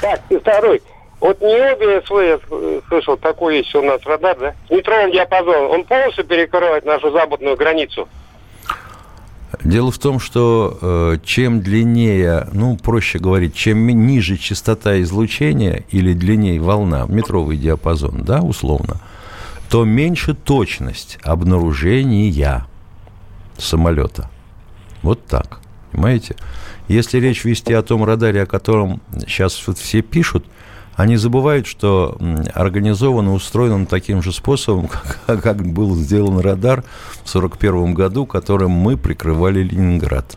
Так, 0.00 0.20
и 0.28 0.36
второй. 0.38 0.82
Вот 1.20 1.40
не 1.40 1.54
обе 1.54 2.02
я 2.02 2.82
слышал, 2.88 3.16
такой 3.16 3.58
есть 3.58 3.72
у 3.76 3.82
нас 3.82 4.00
радар, 4.04 4.36
да? 4.40 4.54
Нейтронный 4.70 5.12
диапазон. 5.12 5.70
Он 5.70 5.84
полностью 5.84 6.24
перекрывает 6.24 6.84
нашу 6.84 7.12
западную 7.12 7.56
границу. 7.56 8.08
Дело 9.62 9.92
в 9.92 9.98
том, 9.98 10.18
что 10.18 10.78
э, 10.80 11.18
чем 11.24 11.60
длиннее, 11.60 12.48
ну, 12.52 12.76
проще 12.76 13.20
говорить, 13.20 13.54
чем 13.54 13.86
ниже 13.86 14.36
частота 14.36 15.00
излучения 15.02 15.84
или 15.90 16.12
длиннее 16.12 16.58
волна, 16.58 17.06
метровый 17.06 17.56
диапазон, 17.56 18.24
да, 18.24 18.40
условно, 18.40 18.96
то 19.72 19.86
меньше 19.86 20.34
точность 20.34 21.18
обнаружения 21.22 22.66
самолета. 23.56 24.28
Вот 25.00 25.24
так. 25.24 25.60
Понимаете? 25.90 26.36
Если 26.88 27.18
речь 27.18 27.46
вести 27.46 27.72
о 27.72 27.80
том 27.80 28.04
радаре, 28.04 28.42
о 28.42 28.46
котором 28.46 29.00
сейчас 29.20 29.66
вот 29.66 29.78
все 29.78 30.02
пишут, 30.02 30.44
они 30.94 31.16
забывают, 31.16 31.66
что 31.66 32.18
организован 32.52 33.28
и 33.28 33.30
устроен 33.30 33.72
он 33.72 33.86
таким 33.86 34.22
же 34.22 34.30
способом, 34.30 34.90
как, 35.26 35.42
как 35.42 35.66
был 35.66 35.96
сделан 35.96 36.40
радар 36.40 36.82
в 36.82 37.34
1941 37.34 37.94
году, 37.94 38.26
которым 38.26 38.72
мы 38.72 38.98
прикрывали 38.98 39.62
Ленинград. 39.62 40.36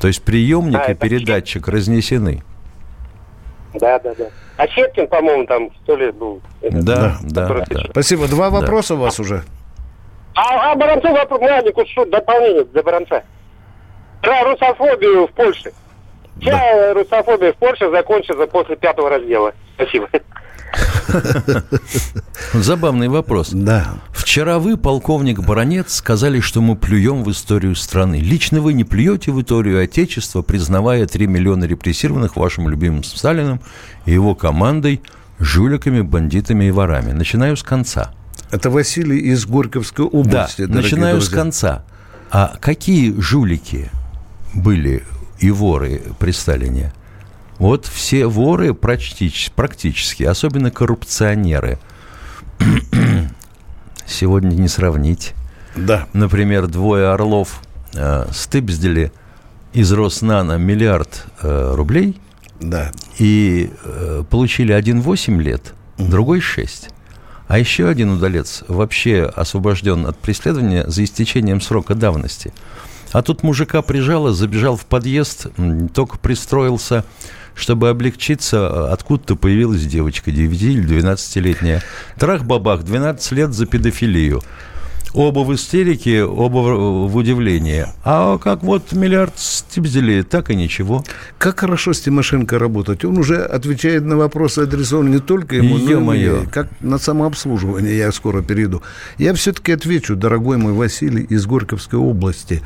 То 0.00 0.08
есть 0.08 0.22
приемник 0.22 0.80
а, 0.80 0.92
и 0.92 0.94
передатчик 0.94 1.68
разнесены. 1.68 2.42
Да, 3.74 3.98
да, 3.98 4.14
да. 4.14 4.24
А 4.56 4.66
Щепкин, 4.68 5.08
по-моему, 5.08 5.46
там 5.46 5.70
сто 5.82 5.96
лет 5.96 6.14
был. 6.14 6.40
Да, 6.60 7.16
да, 7.22 7.48
да, 7.48 7.64
да. 7.68 7.84
Спасибо. 7.90 8.28
Два 8.28 8.50
вопроса 8.50 8.94
да. 8.94 9.00
у 9.00 9.02
вас 9.02 9.18
уже. 9.18 9.42
А, 10.34 10.72
а 10.72 10.74
Баранцов 10.74 11.12
вопрос, 11.12 11.40
Младику, 11.40 11.84
что 11.86 12.04
дополнение 12.06 12.64
для 12.64 12.82
Баранца? 12.82 13.22
Про 14.22 14.44
русофобию 14.44 15.26
в 15.26 15.32
Польше. 15.32 15.72
Вся 16.40 16.52
да. 16.52 16.94
русофобия 16.94 17.52
в 17.52 17.56
Польше 17.56 17.90
закончится 17.90 18.46
после 18.46 18.76
пятого 18.76 19.10
раздела. 19.10 19.52
Спасибо. 19.74 20.08
Забавный 22.54 23.08
вопрос. 23.08 23.50
Да. 23.52 23.94
Вчера 24.12 24.58
вы, 24.58 24.76
полковник 24.76 25.40
Баронец, 25.40 25.94
сказали, 25.94 26.40
что 26.40 26.60
мы 26.60 26.76
плюем 26.76 27.24
в 27.24 27.30
историю 27.30 27.74
страны. 27.74 28.16
Лично 28.16 28.60
вы 28.60 28.72
не 28.72 28.84
плюете 28.84 29.32
в 29.32 29.40
историю 29.40 29.82
Отечества, 29.82 30.42
признавая 30.42 31.06
3 31.06 31.26
миллиона 31.26 31.64
репрессированных 31.64 32.36
вашим 32.36 32.68
любимым 32.68 33.04
Сталиным 33.04 33.60
и 34.06 34.12
его 34.12 34.34
командой 34.34 35.02
жуликами, 35.38 36.00
бандитами 36.00 36.66
и 36.66 36.70
ворами. 36.70 37.12
Начинаю 37.12 37.56
с 37.56 37.62
конца. 37.62 38.12
Это 38.50 38.70
Василий 38.70 39.18
из 39.18 39.46
Горьковской 39.46 40.04
области. 40.04 40.66
Да, 40.66 40.74
начинаю 40.74 41.16
друзья. 41.16 41.30
с 41.30 41.34
конца. 41.34 41.84
А 42.30 42.56
какие 42.60 43.18
жулики 43.20 43.90
были 44.54 45.02
и 45.38 45.50
воры 45.50 46.02
при 46.18 46.30
Сталине? 46.32 46.92
Вот 47.62 47.86
все 47.86 48.26
воры 48.26 48.74
практически, 48.74 49.52
практически 49.54 50.24
особенно 50.24 50.72
коррупционеры, 50.72 51.78
сегодня 54.04 54.56
не 54.56 54.66
сравнить. 54.66 55.32
Да. 55.76 56.08
Например, 56.12 56.66
двое 56.66 57.10
орлов 57.10 57.62
э, 57.94 58.26
стыбздили 58.32 59.12
из 59.72 59.92
Роснана 59.92 60.58
миллиард 60.58 61.26
э, 61.40 61.74
рублей. 61.76 62.20
Да. 62.58 62.90
И 63.20 63.70
э, 63.84 64.24
получили 64.28 64.72
один 64.72 65.00
8 65.00 65.40
лет, 65.40 65.74
другой 65.98 66.40
6. 66.40 66.88
А 67.46 67.60
еще 67.60 67.86
один 67.86 68.10
удалец 68.10 68.64
вообще 68.66 69.22
освобожден 69.22 70.08
от 70.08 70.18
преследования 70.18 70.82
за 70.88 71.04
истечением 71.04 71.60
срока 71.60 71.94
давности. 71.94 72.52
А 73.12 73.22
тут 73.22 73.44
мужика 73.44 73.82
прижало, 73.82 74.32
забежал 74.32 74.76
в 74.76 74.84
подъезд, 74.84 75.46
только 75.94 76.18
пристроился 76.18 77.04
чтобы 77.54 77.88
облегчиться, 77.88 78.92
откуда-то 78.92 79.36
появилась 79.36 79.84
девочка 79.86 80.30
9 80.30 80.62
или 80.62 81.00
12-летняя. 81.00 81.82
Трах-бабах, 82.18 82.82
12 82.84 83.32
лет 83.32 83.52
за 83.52 83.66
педофилию. 83.66 84.42
Оба 85.14 85.40
в 85.40 85.54
истерике, 85.54 86.24
оба 86.24 86.58
в 87.06 87.14
удивлении. 87.14 87.84
А 88.02 88.38
как 88.38 88.62
вот 88.62 88.92
миллиард 88.92 89.34
стебзели, 89.36 90.22
так 90.22 90.48
и 90.48 90.54
ничего. 90.54 91.04
Как 91.36 91.60
хорошо 91.60 91.92
с 91.92 92.00
Тимошенко 92.00 92.58
работать. 92.58 93.04
Он 93.04 93.18
уже 93.18 93.42
отвечает 93.42 94.06
на 94.06 94.16
вопросы, 94.16 94.60
адресованные 94.60 95.16
не 95.16 95.20
только 95.20 95.56
ему, 95.56 95.76
но 95.76 96.14
и 96.14 96.18
мне. 96.18 96.48
Как 96.50 96.68
на 96.80 96.96
самообслуживание 96.96 97.94
я 97.98 98.10
скоро 98.10 98.40
перейду. 98.40 98.82
Я 99.18 99.34
все-таки 99.34 99.72
отвечу, 99.72 100.16
дорогой 100.16 100.56
мой 100.56 100.72
Василий 100.72 101.24
из 101.24 101.44
Горьковской 101.44 101.98
области. 101.98 102.62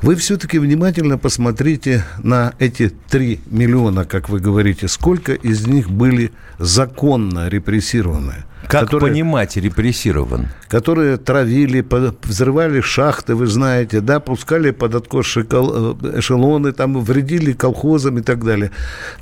Вы 0.00 0.14
все-таки 0.14 0.60
внимательно 0.60 1.18
посмотрите 1.18 2.04
на 2.22 2.54
эти 2.60 2.88
3 2.88 3.40
миллиона, 3.50 4.04
как 4.04 4.28
вы 4.28 4.38
говорите, 4.38 4.86
сколько 4.86 5.32
из 5.32 5.66
них 5.66 5.90
были 5.90 6.30
законно 6.60 7.48
репрессированы. 7.48 8.44
Как 8.68 8.82
которые, 8.82 9.12
понимать 9.12 9.56
репрессирован? 9.56 10.48
Которые 10.68 11.16
травили, 11.16 11.84
взрывали 12.22 12.82
шахты, 12.82 13.34
вы 13.34 13.46
знаете, 13.46 14.00
да, 14.00 14.20
пускали 14.20 14.72
под 14.72 14.94
откос 14.94 15.38
э, 15.38 15.40
эшелоны, 15.40 16.72
там 16.72 17.00
вредили 17.02 17.52
колхозам 17.52 18.18
и 18.18 18.22
так 18.22 18.44
далее. 18.44 18.70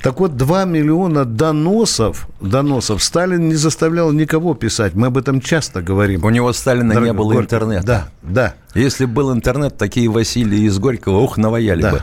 Так 0.03 0.19
вот, 0.19 0.35
2 0.35 0.65
миллиона 0.65 1.23
доносов, 1.23 2.27
доносов 2.41 3.01
Сталин 3.01 3.47
не 3.47 3.55
заставлял 3.55 4.11
никого 4.11 4.53
писать. 4.53 4.95
Мы 4.95 5.07
об 5.07 5.17
этом 5.17 5.39
часто 5.39 5.81
говорим. 5.81 6.25
У 6.25 6.29
него 6.29 6.51
Сталина 6.51 6.89
Дорогой, 6.89 7.07
не 7.07 7.13
было 7.13 7.33
интернета. 7.39 7.85
Да, 7.87 8.09
да. 8.21 8.53
Если 8.75 9.05
был 9.05 9.33
интернет, 9.33 9.77
такие 9.77 10.09
Василий 10.09 10.65
из 10.65 10.77
Горького, 10.77 11.19
ух, 11.19 11.37
наваяли 11.37 11.81
да. 11.81 11.91
бы. 11.91 12.01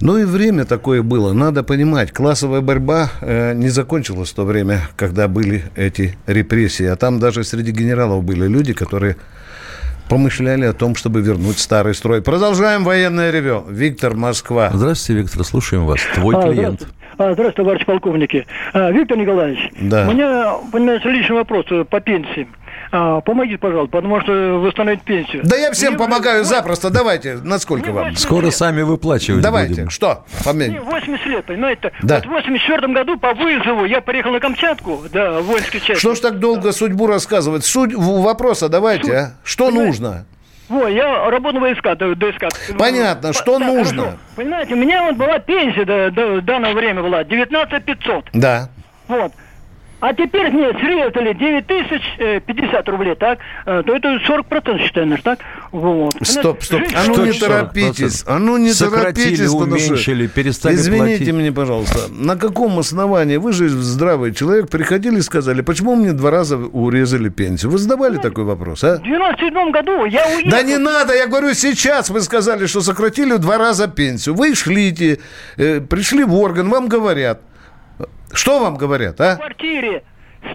Ну 0.00 0.18
и 0.18 0.24
время 0.24 0.64
такое 0.64 1.02
было. 1.02 1.32
Надо 1.32 1.62
понимать, 1.62 2.12
классовая 2.12 2.60
борьба 2.60 3.10
э, 3.20 3.54
не 3.54 3.68
закончилась 3.68 4.30
в 4.30 4.34
то 4.34 4.44
время, 4.44 4.80
когда 4.96 5.26
были 5.26 5.64
эти 5.74 6.16
репрессии. 6.26 6.86
А 6.86 6.96
там 6.96 7.18
даже 7.18 7.44
среди 7.44 7.72
генералов 7.72 8.22
были 8.22 8.46
люди, 8.46 8.74
которые 8.74 9.16
помышляли 10.08 10.66
о 10.66 10.72
том, 10.72 10.94
чтобы 10.94 11.20
вернуть 11.20 11.58
старый 11.58 11.94
строй. 11.94 12.22
Продолжаем 12.22 12.84
военное 12.84 13.30
ревю. 13.30 13.64
Виктор, 13.68 14.14
Москва. 14.14 14.70
Здравствуйте, 14.72 15.22
Виктор, 15.22 15.44
слушаем 15.44 15.86
вас. 15.86 16.00
Твой 16.14 16.36
а, 16.36 16.42
клиент. 16.42 16.80
Здравствуйте, 16.80 16.96
а, 17.18 17.32
здравствуйте 17.32 17.56
товарищ 17.56 17.86
полковники. 17.86 18.46
А, 18.72 18.90
Виктор 18.90 19.16
Николаевич, 19.16 19.70
да. 19.80 20.06
у 20.06 20.12
меня, 20.12 20.56
понимаете, 20.70 21.10
личный 21.10 21.36
вопрос 21.36 21.66
по 21.88 22.00
пенсии. 22.00 22.46
А, 22.98 23.20
помогите, 23.20 23.58
пожалуйста, 23.58 23.92
потому 23.92 24.20
что 24.22 24.32
восстановить 24.58 25.02
пенсию. 25.02 25.42
Да 25.44 25.54
я 25.54 25.70
всем 25.72 25.90
Мне 25.90 25.98
помогаю 25.98 26.38
8... 26.44 26.48
запросто. 26.48 26.88
Давайте, 26.88 27.34
насколько 27.44 27.92
вам? 27.92 28.16
Скоро 28.16 28.46
лет. 28.46 28.54
сами 28.54 28.80
выплачивать 28.80 29.42
Давайте, 29.42 29.74
будем. 29.74 29.90
что? 29.90 30.24
Мне 30.50 30.80
80 30.80 31.26
лет, 31.26 31.44
понимаете? 31.44 31.92
Да. 32.02 32.16
Вот 32.16 32.26
в 32.26 32.28
84 32.30 32.94
году 32.94 33.18
по 33.18 33.34
вызову 33.34 33.84
я 33.84 34.00
приехал 34.00 34.30
на 34.30 34.40
Камчатку, 34.40 35.02
да, 35.12 35.40
в 35.40 35.44
воинский 35.44 35.82
часть. 35.82 36.00
Что 36.00 36.14
ж 36.14 36.20
так 36.20 36.38
долго 36.38 36.72
судьбу 36.72 37.06
рассказывать? 37.06 37.66
Суть 37.66 37.92
вопроса 37.94 38.70
давайте, 38.70 39.04
Суть. 39.04 39.14
а? 39.14 39.32
Что 39.44 39.66
понимаете? 39.66 39.86
нужно? 39.88 40.26
Во, 40.70 40.88
я 40.88 41.30
работаю 41.30 41.62
в 41.62 41.74
ВСК, 41.74 41.96
ДСК. 42.16 42.76
Понятно, 42.78 43.34
что 43.34 43.58
так, 43.58 43.68
нужно? 43.68 44.02
Хорошо. 44.02 44.18
Понимаете, 44.36 44.74
у 44.74 44.78
меня 44.78 45.04
вот 45.04 45.16
была 45.16 45.38
пенсия 45.38 45.84
до, 45.84 46.10
до 46.10 46.40
данного 46.40 46.72
времени 46.72 47.02
была 47.02 47.24
19 47.24 47.84
500. 47.84 48.24
Да. 48.32 48.70
Вот. 49.06 49.32
А 49.98 50.12
теперь 50.12 50.50
мне 50.50 50.72
срезали 50.72 51.32
9 51.32 51.66
тысяч 51.66 52.02
50 52.46 52.88
э, 52.88 52.90
рублей, 52.90 53.14
так? 53.14 53.38
Э, 53.64 53.82
то 53.84 53.96
это 53.96 54.16
40% 54.16 54.78
считаю, 54.78 55.06
наш, 55.06 55.22
так? 55.22 55.38
Вот. 55.72 56.12
Стоп, 56.20 56.62
стоп. 56.62 56.82
А 56.94 57.04
ну 57.06 57.24
не 57.24 57.32
торопитесь. 57.32 58.22
А 58.26 58.38
ну 58.38 58.58
не 58.58 58.72
Сократили, 58.72 59.36
торопитесь. 59.36 59.52
уменьшили, 59.52 60.26
перестали 60.26 60.74
Извините 60.74 61.16
платить. 61.18 61.34
меня, 61.34 61.52
пожалуйста. 61.52 61.98
На 62.10 62.36
каком 62.36 62.78
основании? 62.78 63.38
Вы 63.38 63.52
же 63.52 63.70
здравый 63.70 64.34
человек. 64.34 64.68
Приходили 64.68 65.18
и 65.18 65.22
сказали, 65.22 65.62
почему 65.62 65.96
мне 65.96 66.12
два 66.12 66.30
раза 66.30 66.58
урезали 66.58 67.30
пенсию? 67.30 67.70
Вы 67.70 67.78
задавали 67.78 68.18
такой 68.18 68.44
вопрос, 68.44 68.84
а? 68.84 68.98
В 68.98 69.02
97 69.02 69.70
году 69.70 70.04
я 70.04 70.26
уехал. 70.26 70.50
Да 70.50 70.62
не 70.62 70.76
надо, 70.76 71.14
я 71.14 71.26
говорю, 71.26 71.54
сейчас 71.54 72.10
вы 72.10 72.20
сказали, 72.20 72.66
что 72.66 72.82
сократили 72.82 73.32
в 73.32 73.38
два 73.38 73.56
раза 73.56 73.88
пенсию. 73.88 74.34
Вы 74.34 74.54
шлите, 74.54 75.20
э, 75.56 75.80
пришли 75.80 76.24
в 76.24 76.34
орган, 76.34 76.68
вам 76.68 76.88
говорят. 76.88 77.40
Что 78.32 78.60
вам 78.60 78.76
говорят, 78.76 79.20
а? 79.20 79.34
В 79.36 79.38
квартире 79.38 80.02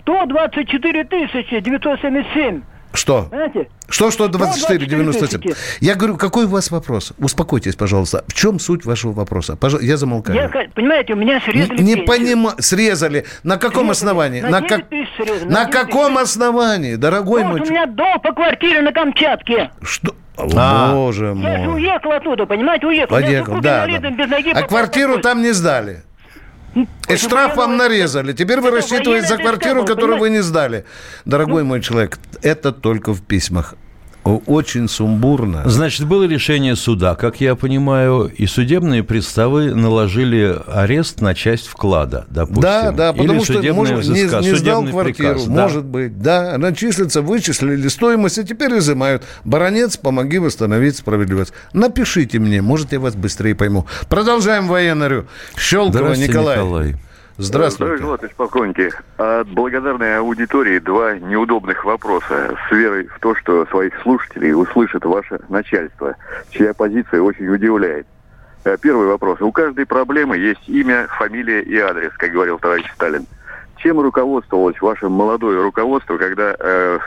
124 0.01 1.03
тысячи 1.05 1.59
977. 1.59 2.61
Что? 2.93 3.27
Знаете? 3.29 3.69
Что, 3.87 4.11
что 4.11 4.27
24, 4.27 4.85
97? 4.85 5.41
Я 5.79 5.95
говорю, 5.95 6.17
какой 6.17 6.45
у 6.45 6.47
вас 6.49 6.71
вопрос? 6.71 7.13
Успокойтесь, 7.19 7.75
пожалуйста. 7.75 8.23
В 8.27 8.33
чем 8.33 8.59
суть 8.59 8.85
вашего 8.85 9.13
вопроса? 9.13 9.55
Пожалуйста, 9.55 9.87
я 9.87 9.97
замолкаю. 9.97 10.37
Я, 10.37 10.49
понимаете, 10.73 11.13
у 11.13 11.15
меня 11.15 11.39
срезали 11.41 11.81
Не 11.81 11.97
понимаю. 11.97 12.55
Срезали. 12.59 13.25
На 13.43 13.57
каком 13.57 13.87
срезали. 13.87 13.91
основании? 13.91 14.41
На, 14.41 14.49
на, 14.49 14.61
как... 14.61 14.87
срезали, 14.89 15.45
на, 15.45 15.63
на 15.63 15.65
каком 15.67 16.15
тысяч. 16.15 16.23
основании, 16.23 16.95
дорогой 16.95 17.43
вот 17.43 17.51
мой? 17.51 17.61
у 17.61 17.65
меня 17.65 17.85
дом 17.85 18.19
по 18.19 18.33
квартире 18.33 18.81
на 18.81 18.91
Камчатке. 18.91 19.71
Что? 19.81 20.15
А, 20.37 20.93
Боже 20.93 21.33
мой. 21.33 21.51
Я 21.51 21.63
же 21.63 21.69
уехал 21.69 22.11
оттуда, 22.11 22.45
понимаете, 22.45 22.87
уехал. 22.87 23.15
Поехал, 23.15 23.61
да. 23.61 23.85
да. 23.87 24.09
Без 24.09 24.29
ноги 24.29 24.51
а 24.51 24.63
квартиру 24.63 25.19
там 25.19 25.41
не 25.41 25.51
сдали? 25.51 26.03
И 26.75 27.17
штраф 27.17 27.57
вам 27.57 27.77
нарезали. 27.77 28.33
Теперь 28.33 28.61
вы 28.61 28.71
рассчитываете 28.71 29.27
за 29.27 29.37
квартиру, 29.37 29.85
которую 29.85 30.19
вы 30.19 30.29
не 30.29 30.41
сдали. 30.41 30.85
Дорогой 31.25 31.63
мой 31.63 31.81
человек, 31.81 32.19
это 32.41 32.71
только 32.71 33.13
в 33.13 33.21
письмах. 33.21 33.75
Очень 34.23 34.87
сумбурно. 34.87 35.63
Значит, 35.65 36.05
было 36.05 36.23
решение 36.23 36.75
суда, 36.75 37.15
как 37.15 37.41
я 37.41 37.55
понимаю, 37.55 38.31
и 38.35 38.45
судебные 38.45 39.03
приставы 39.03 39.73
наложили 39.73 40.57
арест 40.67 41.21
на 41.21 41.33
часть 41.33 41.67
вклада, 41.67 42.25
допустим. 42.29 42.61
Да, 42.61 42.91
да, 42.91 43.13
потому 43.13 43.33
Или 43.33 43.43
что 43.43 43.73
может, 43.73 44.07
не, 44.07 44.23
не 44.23 44.55
сдал 44.55 44.85
квартиру, 44.85 45.29
приказ, 45.29 45.45
да. 45.45 45.63
может 45.63 45.85
быть, 45.85 46.21
да, 46.21 46.55
она 46.55 46.73
числится, 46.73 47.21
вычислили 47.21 47.87
стоимость, 47.87 48.37
и 48.37 48.43
теперь 48.43 48.77
изымают. 48.77 49.23
Баронец, 49.43 49.97
помоги 49.97 50.37
восстановить 50.37 50.97
справедливость. 50.97 51.53
Напишите 51.73 52.39
мне, 52.39 52.61
может, 52.61 52.91
я 52.91 52.99
вас 52.99 53.15
быстрее 53.15 53.55
пойму. 53.55 53.87
Продолжаем 54.09 54.67
военную. 54.67 55.27
Щелкова 55.57 56.13
Николай. 56.13 56.57
Николай. 56.57 56.95
Здравствуйте. 57.41 57.97
Здравия 57.97 58.17
желаю, 58.17 58.35
полковники. 58.37 58.91
От 59.17 59.47
благодарной 59.47 60.17
аудитории 60.17 60.77
два 60.77 61.15
неудобных 61.15 61.83
вопроса 61.85 62.55
с 62.67 62.71
верой 62.71 63.07
в 63.07 63.19
то, 63.19 63.33
что 63.35 63.65
своих 63.65 63.99
слушателей 64.03 64.53
услышит 64.53 65.03
ваше 65.05 65.39
начальство, 65.49 66.15
чья 66.51 66.75
позиция 66.75 67.21
очень 67.21 67.47
удивляет. 67.47 68.05
Э, 68.63 68.77
Первый 68.79 69.07
вопрос. 69.07 69.41
У 69.41 69.51
каждой 69.51 69.87
проблемы 69.87 70.37
есть 70.37 70.69
имя, 70.69 71.07
фамилия 71.17 71.63
и 71.63 71.75
адрес, 71.79 72.11
как 72.15 72.31
говорил 72.31 72.59
товарищ 72.59 72.85
Сталин. 72.93 73.25
Чем 73.77 73.99
руководствовалось 73.99 74.79
ваше 74.79 75.09
молодое 75.09 75.63
руководство, 75.63 76.17
когда 76.17 76.55
э, 76.59 76.99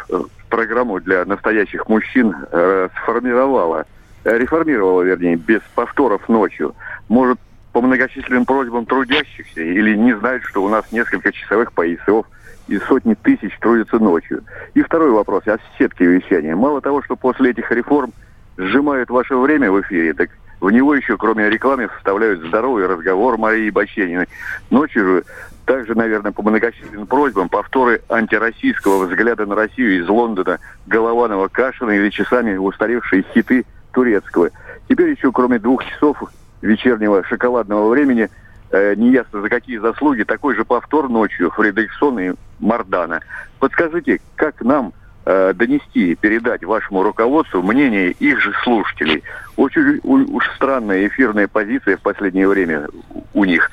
программу 0.51 0.99
для 0.99 1.25
настоящих 1.25 1.89
мужчин 1.89 2.35
э, 2.51 2.89
сформировало, 3.03 3.87
э, 4.25 4.37
реформировало, 4.37 5.03
вернее, 5.03 5.37
без 5.37 5.61
повторов 5.77 6.29
ночью? 6.29 6.75
Может, 7.09 7.39
по 7.75 7.83
многочисленным 7.83 8.47
просьбам 8.47 8.87
трудящихся 8.87 9.61
или 9.61 9.97
не 9.97 10.17
знают, 10.17 10.45
что 10.45 10.63
у 10.63 10.69
нас 10.69 10.93
несколько 10.93 11.33
часовых 11.33 11.73
поясов 11.73 12.25
и 12.69 12.79
сотни 12.79 13.15
тысяч 13.15 13.59
трудятся 13.59 13.99
ночью. 13.99 14.45
И 14.75 14.83
второй 14.83 15.11
вопрос 15.11 15.43
о 15.49 15.59
сетке 15.77 16.05
вещания. 16.05 16.55
Мало 16.55 16.81
того, 16.81 17.03
что 17.03 17.17
после 17.17 17.51
этих 17.51 17.73
реформ 17.73 18.13
сжимают 18.57 19.11
ваше 19.11 19.37
время 19.37 19.73
в 19.73 19.81
эфире, 19.81 20.15
так 20.15 20.31
в 20.61 20.71
него 20.71 20.95
еще, 20.95 21.17
кроме 21.17 21.51
рекламы, 21.51 21.89
вставляют 21.99 22.45
здоровый 22.45 22.87
разговор 22.87 23.39
Марии 23.39 23.71
Бачениной. 23.71 24.29
Ночью 24.71 25.05
же 25.05 25.25
также, 25.67 25.97
наверное, 25.97 26.31
по 26.31 26.43
многочисленным 26.43 27.09
просьбам 27.09 27.49
повторы 27.49 28.03
антироссийского 28.09 29.07
взгляда 29.07 29.47
на 29.47 29.57
Россию 29.57 30.01
из 30.01 30.09
Лондона 30.09 30.61
Голованова 30.87 31.49
Кашина 31.49 31.91
или 31.91 32.09
часами 32.11 32.57
устаревшие 32.57 33.25
хиты 33.35 33.65
турецкого. 33.93 34.51
Теперь 34.89 35.11
еще, 35.11 35.33
кроме 35.33 35.59
двух 35.59 35.85
часов 35.85 36.23
вечернего 36.63 37.25
шоколадного 37.25 37.89
времени, 37.89 38.29
э, 38.71 38.95
неясно 38.97 39.41
за 39.41 39.49
какие 39.49 39.79
заслуги, 39.79 40.23
такой 40.23 40.55
же 40.55 40.65
повтор 40.65 41.09
ночью 41.09 41.51
Фредериксона 41.51 42.21
и 42.31 42.35
Мардана. 42.61 43.21
Подскажите, 43.59 44.21
как 44.37 44.61
нам 44.63 44.93
э, 45.27 45.53
донести 45.55 46.15
передать 46.17 46.65
вашему 46.65 47.03
руководству 47.03 47.63
мнение 47.63 48.11
их 48.11 48.41
же 48.41 48.53
слушателей? 48.63 49.23
Очень 49.57 50.01
у- 50.03 50.37
уж 50.37 50.51
странная 50.57 51.07
эфирная 51.07 51.49
позиция 51.49 51.97
в 51.97 52.01
последнее 52.03 52.47
время 52.47 52.89
у 53.33 53.45
них. 53.45 53.71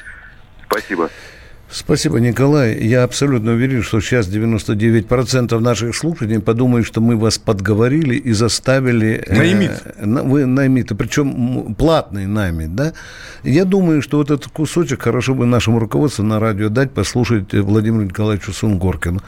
Спасибо. 0.65 1.09
Спасибо, 1.73 2.19
Николай. 2.19 2.77
Я 2.83 3.03
абсолютно 3.03 3.53
уверен, 3.53 3.81
что 3.81 4.01
сейчас 4.01 4.27
99% 4.27 5.57
наших 5.59 5.95
слушателей 5.95 6.39
подумают, 6.41 6.85
что 6.85 6.99
мы 6.99 7.15
вас 7.15 7.37
подговорили 7.37 8.15
и 8.15 8.33
заставили... 8.33 9.23
э, 9.25 9.35
Наймит. 9.37 9.71
на- 10.05 10.23
вы 10.23 10.45
наймиты, 10.45 10.95
причем 10.95 11.73
платный 11.75 12.25
наймит, 12.27 12.75
да? 12.75 12.91
Я 13.43 13.63
думаю, 13.63 14.01
что 14.01 14.17
вот 14.17 14.31
этот 14.31 14.47
кусочек 14.49 15.01
хорошо 15.03 15.33
бы 15.33 15.45
нашему 15.45 15.79
руководству 15.79 16.23
на 16.25 16.39
радио 16.41 16.67
дать, 16.67 16.91
послушать 16.91 17.53
э, 17.53 17.61
Владимиру 17.61 18.03
Николаевичу 18.03 18.51
Сунгоркину. 18.51 19.21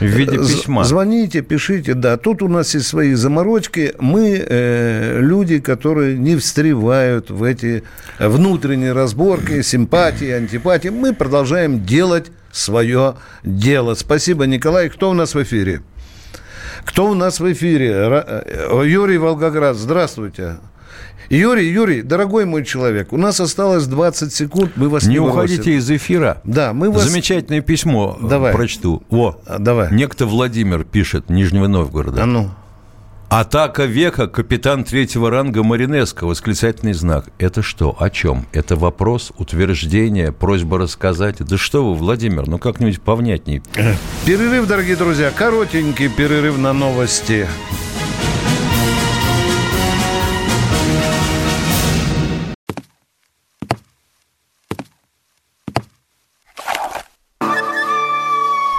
В 0.00 0.04
виде 0.04 0.42
З- 0.42 0.52
письма. 0.56 0.82
Звоните, 0.84 1.40
пишите, 1.42 1.94
да. 1.94 2.16
Тут 2.16 2.42
у 2.42 2.48
нас 2.48 2.74
есть 2.74 2.88
свои 2.88 3.14
заморочки. 3.14 3.94
Мы 4.00 4.44
э, 4.44 5.20
люди, 5.20 5.60
которые 5.60 6.18
не 6.18 6.34
встревают 6.36 7.30
в 7.30 7.44
эти 7.44 7.84
внутренние 8.18 8.92
разборки, 8.92 9.62
симпатии, 9.62 10.30
антипатии. 10.30 10.88
Мы 10.88 11.14
продолжаем 11.14 11.75
делать 11.84 12.30
свое 12.52 13.16
дело. 13.44 13.94
Спасибо, 13.94 14.46
Николай. 14.46 14.88
Кто 14.88 15.10
у 15.10 15.12
нас 15.14 15.34
в 15.34 15.42
эфире? 15.42 15.82
Кто 16.84 17.10
у 17.10 17.14
нас 17.14 17.40
в 17.40 17.52
эфире? 17.52 17.92
Э, 17.92 18.82
Юрий 18.86 19.18
Волгоград, 19.18 19.76
здравствуйте. 19.76 20.58
Юрий, 21.28 21.68
Юрий, 21.70 22.02
дорогой 22.02 22.44
мой 22.44 22.64
человек, 22.64 23.12
у 23.12 23.16
нас 23.16 23.40
осталось 23.40 23.86
20 23.86 24.32
секунд, 24.32 24.72
мы 24.76 24.88
вас 24.88 25.04
не, 25.04 25.14
Не 25.14 25.18
бросим. 25.18 25.32
уходите 25.32 25.72
из 25.74 25.90
эфира. 25.90 26.40
Да, 26.44 26.72
мы 26.72 26.90
вас... 26.90 27.02
Замечательное 27.02 27.62
письмо 27.62 28.16
э, 28.20 28.28
Давай. 28.28 28.52
прочту. 28.52 29.02
О, 29.10 29.36
давай. 29.58 29.92
некто 29.92 30.26
Владимир 30.26 30.84
пишет, 30.84 31.28
Нижнего 31.28 31.66
Новгорода. 31.66 32.22
А 32.22 32.26
ну. 32.26 32.50
Атака 33.28 33.86
века, 33.86 34.28
капитан 34.28 34.84
третьего 34.84 35.30
ранга 35.30 35.64
Маринеско, 35.64 36.26
восклицательный 36.26 36.92
знак. 36.92 37.26
Это 37.38 37.60
что, 37.60 37.96
о 37.98 38.08
чем? 38.08 38.46
Это 38.52 38.76
вопрос, 38.76 39.32
утверждение, 39.36 40.30
просьба 40.30 40.78
рассказать? 40.78 41.38
Да 41.40 41.58
что 41.58 41.84
вы, 41.84 41.94
Владимир, 41.96 42.46
ну 42.46 42.58
как-нибудь 42.58 43.00
повнятней. 43.02 43.62
Перерыв, 44.24 44.68
дорогие 44.68 44.94
друзья, 44.94 45.32
коротенький 45.32 46.08
перерыв 46.08 46.56
на 46.56 46.72
новости. 46.72 47.48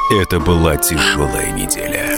Это 0.10 0.40
была 0.40 0.78
тяжелая 0.78 1.52
неделя. 1.52 2.18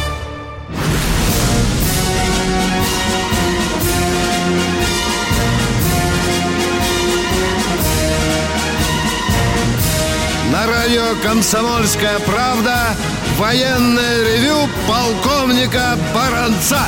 «Комсомольская 11.23 12.19
правда» 12.25 12.95
военное 13.37 14.23
ревю 14.23 14.67
полковника 14.87 15.95
Баранца. 16.13 16.79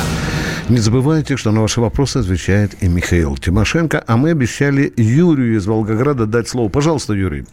Не 0.68 0.78
забывайте, 0.78 1.36
что 1.36 1.50
на 1.52 1.60
ваши 1.60 1.80
вопросы 1.80 2.18
отвечает 2.18 2.82
и 2.82 2.88
Михаил 2.88 3.36
Тимошенко, 3.36 4.02
а 4.06 4.16
мы 4.16 4.30
обещали 4.30 4.92
Юрию 4.96 5.56
из 5.56 5.66
Волгограда 5.66 6.26
дать 6.26 6.48
слово. 6.48 6.68
Пожалуйста, 6.68 7.12
Юрий. 7.12 7.44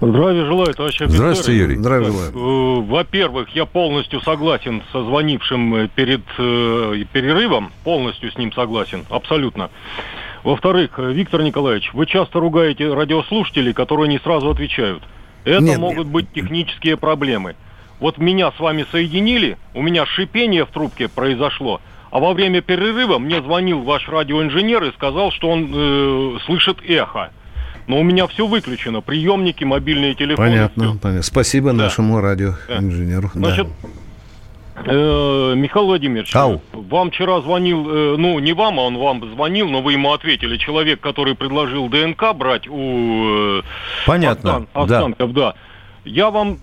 Здравия 0.00 0.44
желаю, 0.44 0.74
товарищ 0.74 1.00
офицер. 1.00 1.16
Здравствуйте, 1.16 1.58
Юрий. 1.60 1.76
Здравия 1.76 2.06
желаю. 2.10 2.30
Э, 2.32 2.80
Во-первых, 2.82 3.48
я 3.50 3.64
полностью 3.64 4.20
согласен 4.20 4.82
со 4.92 5.02
звонившим 5.02 5.74
э, 5.76 5.88
перед 5.94 6.22
э, 6.38 7.04
перерывом, 7.12 7.72
полностью 7.84 8.30
с 8.30 8.36
ним 8.36 8.52
согласен, 8.52 9.04
абсолютно. 9.08 9.70
Во-вторых, 10.42 10.90
э, 10.98 11.12
Виктор 11.12 11.42
Николаевич, 11.42 11.90
вы 11.94 12.04
часто 12.06 12.38
ругаете 12.38 12.92
радиослушателей, 12.92 13.72
которые 13.72 14.08
не 14.08 14.18
сразу 14.18 14.50
отвечают. 14.50 15.02
Это 15.44 15.62
Нет, 15.62 15.78
могут 15.78 16.06
быть 16.06 16.32
технические 16.32 16.96
проблемы. 16.96 17.54
Вот 18.00 18.18
меня 18.18 18.50
с 18.52 18.58
вами 18.58 18.86
соединили, 18.90 19.56
у 19.72 19.82
меня 19.82 20.04
шипение 20.06 20.64
в 20.66 20.68
трубке 20.70 21.08
произошло, 21.08 21.80
а 22.10 22.18
во 22.18 22.32
время 22.32 22.60
перерыва 22.60 23.18
мне 23.18 23.40
звонил 23.42 23.82
ваш 23.82 24.08
радиоинженер 24.08 24.84
и 24.84 24.92
сказал, 24.92 25.30
что 25.32 25.48
он 25.50 25.70
э, 25.72 26.38
слышит 26.46 26.78
эхо. 26.86 27.30
Но 27.86 28.00
у 28.00 28.02
меня 28.02 28.26
все 28.26 28.46
выключено, 28.46 29.02
приемники, 29.02 29.62
мобильные 29.64 30.14
телефоны. 30.14 30.48
Понятно, 30.48 30.84
всё. 30.84 30.98
понятно. 30.98 31.22
Спасибо 31.22 31.72
Да. 31.72 31.84
нашему 31.84 32.20
радиоинженеру. 32.20 33.30
Да. 33.34 33.40
Значит, 33.48 33.66
э, 33.66 33.86
Михаил 34.76 35.86
Владимирович, 35.86 36.34
Ау. 36.34 36.60
вам 36.72 37.10
вчера 37.10 37.40
звонил, 37.40 37.88
э, 37.88 38.16
ну 38.18 38.38
не 38.40 38.52
вам, 38.52 38.78
а 38.80 38.82
он 38.82 38.98
вам 38.98 39.24
звонил, 39.32 39.68
но 39.70 39.80
вы 39.80 39.92
ему 39.92 40.12
ответили, 40.12 40.56
человек, 40.56 41.00
который 41.00 41.34
предложил 41.34 41.88
ДНК 41.88 42.34
брать 42.34 42.66
у 42.68 43.58
э, 43.58 43.62
Понятно, 44.04 44.66
Остан- 44.74 44.86
да. 44.86 44.96
останков, 44.96 45.32
да. 45.32 45.54
Я 46.04 46.30
вам, 46.30 46.58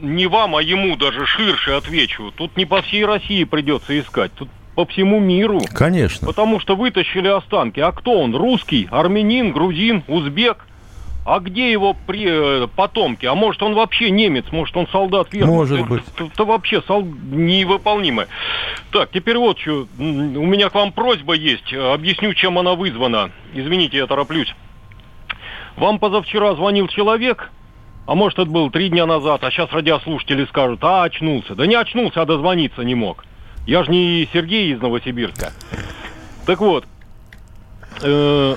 не 0.00 0.26
вам, 0.26 0.56
а 0.56 0.62
ему 0.62 0.96
даже 0.96 1.24
ширше 1.24 1.70
отвечу. 1.72 2.32
Тут 2.36 2.56
не 2.56 2.66
по 2.66 2.82
всей 2.82 3.04
России 3.06 3.44
придется 3.44 3.98
искать, 3.98 4.32
тут 4.34 4.48
по 4.74 4.84
всему 4.86 5.20
миру. 5.20 5.60
Конечно. 5.74 6.26
Потому 6.26 6.58
что 6.58 6.74
вытащили 6.76 7.28
останки. 7.28 7.78
А 7.80 7.92
кто 7.92 8.20
он? 8.20 8.34
Русский, 8.34 8.88
армянин, 8.90 9.52
грузин, 9.52 10.02
узбек? 10.08 10.66
А 11.24 11.38
где 11.38 11.70
его 11.70 11.94
при, 11.94 12.24
э, 12.26 12.66
потомки? 12.66 13.26
А 13.26 13.34
может 13.34 13.62
он 13.62 13.74
вообще 13.74 14.10
немец, 14.10 14.46
может 14.50 14.76
он 14.76 14.88
солдат 14.88 15.32
верный? 15.32 15.52
Может 15.52 15.80
это, 15.80 15.88
быть. 15.88 16.02
Это, 16.14 16.24
это 16.24 16.44
вообще 16.44 16.82
сол... 16.82 17.02
невыполнимо. 17.04 18.26
Так, 18.90 19.10
теперь 19.12 19.38
вот 19.38 19.58
что. 19.58 19.86
У 19.98 20.02
меня 20.02 20.68
к 20.68 20.74
вам 20.74 20.92
просьба 20.92 21.34
есть. 21.34 21.72
Объясню, 21.72 22.34
чем 22.34 22.58
она 22.58 22.74
вызвана. 22.74 23.30
Извините, 23.54 23.98
я 23.98 24.06
тороплюсь. 24.06 24.52
Вам 25.76 25.98
позавчера 25.98 26.54
звонил 26.54 26.88
человек, 26.88 27.50
а 28.06 28.14
может 28.14 28.38
это 28.38 28.50
было 28.50 28.70
три 28.70 28.88
дня 28.88 29.06
назад, 29.06 29.44
а 29.44 29.50
сейчас 29.50 29.70
радиослушатели 29.70 30.44
скажут, 30.46 30.82
а 30.82 31.04
очнулся. 31.04 31.54
Да 31.54 31.66
не 31.66 31.76
очнулся, 31.76 32.22
а 32.22 32.26
дозвониться 32.26 32.82
не 32.82 32.94
мог. 32.94 33.24
Я 33.66 33.84
же 33.84 33.92
не 33.92 34.28
Сергей 34.32 34.72
из 34.72 34.80
Новосибирска. 34.80 35.52
Так 36.46 36.60
вот, 36.60 36.84
э, 38.02 38.56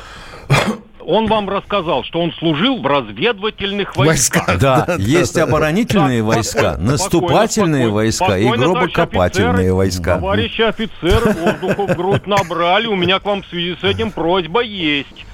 он 1.05 1.27
вам 1.27 1.49
рассказал, 1.49 2.03
что 2.03 2.19
он 2.21 2.31
служил 2.33 2.81
в 2.81 2.85
разведывательных 2.85 3.95
войсках. 3.95 4.57
Да, 4.59 4.95
есть 4.97 5.37
оборонительные 5.37 6.19
Так, 6.19 6.27
войска, 6.27 6.59
спокойно, 6.59 6.91
наступательные 6.91 7.83
спокойно, 7.83 7.93
войска 7.93 8.37
и 8.37 8.49
гробокопательные 8.49 9.73
войска. 9.73 10.15
Товарищи 10.15 10.61
офицеры, 10.61 11.33
воздуху 11.33 11.87
в 11.87 11.95
грудь 11.95 12.27
набрали. 12.27 12.87
У 12.87 12.95
меня 12.95 13.19
к 13.19 13.25
вам 13.25 13.43
в 13.43 13.47
связи 13.47 13.75
с 13.79 13.83
этим 13.83 14.11
просьба 14.11 14.61
есть. 14.61 15.25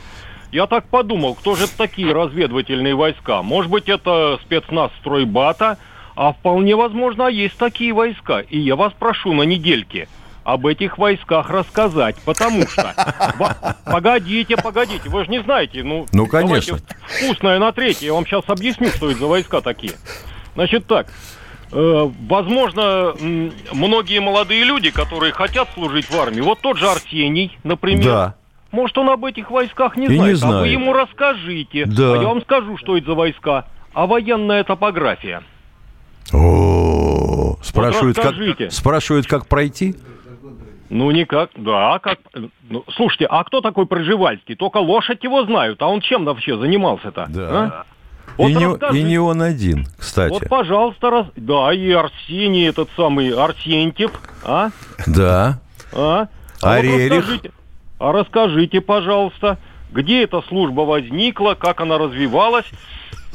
Я 0.51 0.67
так 0.67 0.85
подумал, 0.89 1.35
кто 1.35 1.55
же 1.55 1.63
это 1.63 1.77
такие 1.77 2.13
разведывательные 2.13 2.93
войска? 2.93 3.41
Может 3.41 3.71
быть, 3.71 3.87
это 3.87 4.37
спецназ 4.43 4.91
стройбата, 4.99 5.77
а 6.15 6.33
вполне 6.33 6.75
возможно, 6.75 7.27
есть 7.27 7.57
такие 7.57 7.93
войска. 7.93 8.39
И 8.39 8.59
я 8.59 8.75
вас 8.75 8.91
прошу 8.97 9.33
на 9.33 9.43
недельке 9.43 10.09
об 10.43 10.65
этих 10.65 10.97
войсках 10.97 11.49
рассказать, 11.49 12.15
потому 12.25 12.67
что... 12.67 12.93
Погодите, 13.85 14.57
погодите, 14.57 15.09
вы 15.09 15.25
же 15.25 15.31
не 15.31 15.41
знаете. 15.43 15.83
Ну, 15.83 16.07
Ну, 16.11 16.25
конечно. 16.27 16.79
вкусное 17.07 17.59
на 17.59 17.71
третье. 17.71 18.07
Я 18.07 18.13
вам 18.13 18.25
сейчас 18.25 18.43
объясню, 18.47 18.87
что 18.89 19.09
это 19.11 19.19
за 19.19 19.27
войска 19.27 19.61
такие. 19.61 19.93
Значит 20.55 20.87
так, 20.87 21.07
э, 21.71 22.09
возможно, 22.27 23.13
многие 23.71 24.19
молодые 24.19 24.63
люди, 24.63 24.89
которые 24.89 25.31
хотят 25.33 25.69
служить 25.75 26.09
в 26.09 26.19
армии, 26.19 26.41
вот 26.41 26.59
тот 26.61 26.77
же 26.77 26.89
Арсений, 26.89 27.57
например, 27.63 28.03
Да. 28.05 28.35
может, 28.71 28.97
он 28.97 29.09
об 29.09 29.23
этих 29.25 29.51
войсках 29.51 29.95
не 29.95 30.07
И 30.07 30.09
не 30.09 30.15
знает, 30.33 30.43
а 30.43 30.47
вы 30.47 30.51
знает. 30.53 30.71
ему 30.73 30.93
расскажите. 30.93 31.85
Да. 31.85 32.13
А 32.13 32.17
я 32.17 32.27
вам 32.27 32.41
скажу, 32.41 32.77
что 32.77 32.97
это 32.97 33.05
за 33.07 33.13
войска. 33.13 33.65
А 33.93 34.07
военная 34.07 34.63
топография. 34.63 35.43
О, 36.33 37.57
спрашивают, 37.61 38.17
расскажите. 38.17 38.65
как, 38.65 38.71
спрашивают, 38.73 39.27
как 39.27 39.47
пройти? 39.47 39.95
Ну, 40.91 41.09
никак, 41.11 41.51
да, 41.55 41.99
как... 41.99 42.19
ну, 42.69 42.83
слушайте, 42.95 43.25
а 43.25 43.45
кто 43.45 43.61
такой 43.61 43.85
Проживальский? 43.85 44.55
Только 44.55 44.77
лошадь 44.77 45.23
его 45.23 45.45
знают, 45.45 45.81
а 45.81 45.87
он 45.87 46.01
чем 46.01 46.25
вообще 46.25 46.57
занимался-то? 46.57 47.27
Да. 47.29 47.47
а? 47.49 47.85
Вот 48.37 48.49
и, 48.49 48.55
не, 48.55 48.99
и 48.99 49.03
не 49.03 49.17
он 49.17 49.41
один, 49.41 49.87
кстати. 49.97 50.33
Вот, 50.33 50.49
пожалуйста, 50.49 51.09
раз... 51.09 51.27
да, 51.37 51.71
и 51.73 51.89
Арсений, 51.91 52.67
этот 52.67 52.89
самый 52.97 53.29
Арсентьев, 53.33 54.11
а? 54.43 54.71
Да. 55.07 55.61
А? 55.93 56.27
А 56.61 56.75
вот 56.75 56.83
Рерих? 56.83 57.19
расскажите, 57.19 57.51
а 57.97 58.11
расскажите, 58.11 58.81
пожалуйста, 58.81 59.59
где 59.93 60.23
эта 60.23 60.41
служба 60.49 60.81
возникла, 60.81 61.53
как 61.53 61.79
она 61.79 61.99
развивалась 61.99 62.69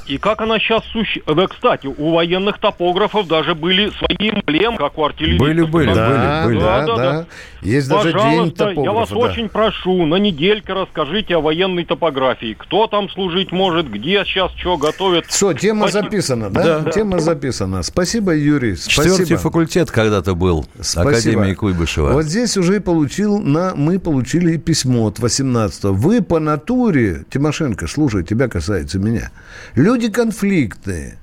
и 0.07 0.19
как 0.19 0.41
она 0.41 0.59
сейчас 0.59 0.85
существует. 0.87 1.37
Да, 1.37 1.47
кстати, 1.47 1.87
у 1.87 2.13
военных 2.15 2.59
топографов 2.59 3.27
даже 3.27 3.55
были 3.55 3.91
свои 3.91 4.31
эмблемы, 4.31 4.77
как 4.77 4.97
у 4.99 5.05
артиллеристов. 5.05 5.47
Были, 5.49 5.63
были, 5.63 5.95
Да, 5.95 6.43
были, 6.45 6.55
были. 6.57 6.61
да, 6.61 6.87
да. 6.97 7.27
Есть 7.63 7.89
даже 7.89 8.13
день 8.13 8.21
Пожалуйста, 8.21 8.65
я 8.65 8.71
топографа. 8.71 8.99
вас 8.99 9.09
да. 9.11 9.17
очень 9.17 9.49
прошу, 9.49 10.07
на 10.07 10.17
недельке 10.17 10.73
расскажите 10.73 11.37
о 11.37 11.41
военной 11.41 11.85
топографии. 11.85 12.55
Кто 12.59 12.87
там 12.87 13.09
служить 13.11 13.51
может, 13.51 13.91
где 13.91 14.25
сейчас 14.25 14.53
что 14.53 14.77
готовят. 14.77 15.27
Все, 15.27 15.53
тема 15.53 15.89
Спасибо. 15.89 16.05
записана, 16.05 16.51
да? 16.51 16.79
Да. 16.81 16.91
Тема 16.91 17.19
записана. 17.19 17.83
Спасибо, 17.83 18.35
Юрий. 18.37 18.77
Четвертый 18.77 19.17
Спасибо. 19.27 19.41
факультет 19.41 19.91
когда-то 19.91 20.35
был 20.35 20.67
Спасибо. 20.81 21.11
Академии 21.11 21.55
Куйбышева. 21.55 22.13
Вот 22.13 22.25
здесь 22.27 22.57
уже 22.57 22.77
и 22.77 22.79
получил 22.79 23.39
на, 23.39 23.75
мы 23.75 23.99
получили 23.99 24.53
и 24.53 24.59
письмо 24.59 25.07
от 25.09 25.19
18 25.19 25.85
Вы 25.85 26.23
по 26.23 26.39
натуре, 26.39 27.25
Тимошенко, 27.31 27.87
слушай, 27.89 28.23
тебя 28.23 28.49
касается 28.49 28.99
меня. 28.99 29.31
Люди 29.75 29.96
конфликтные. 30.05 31.19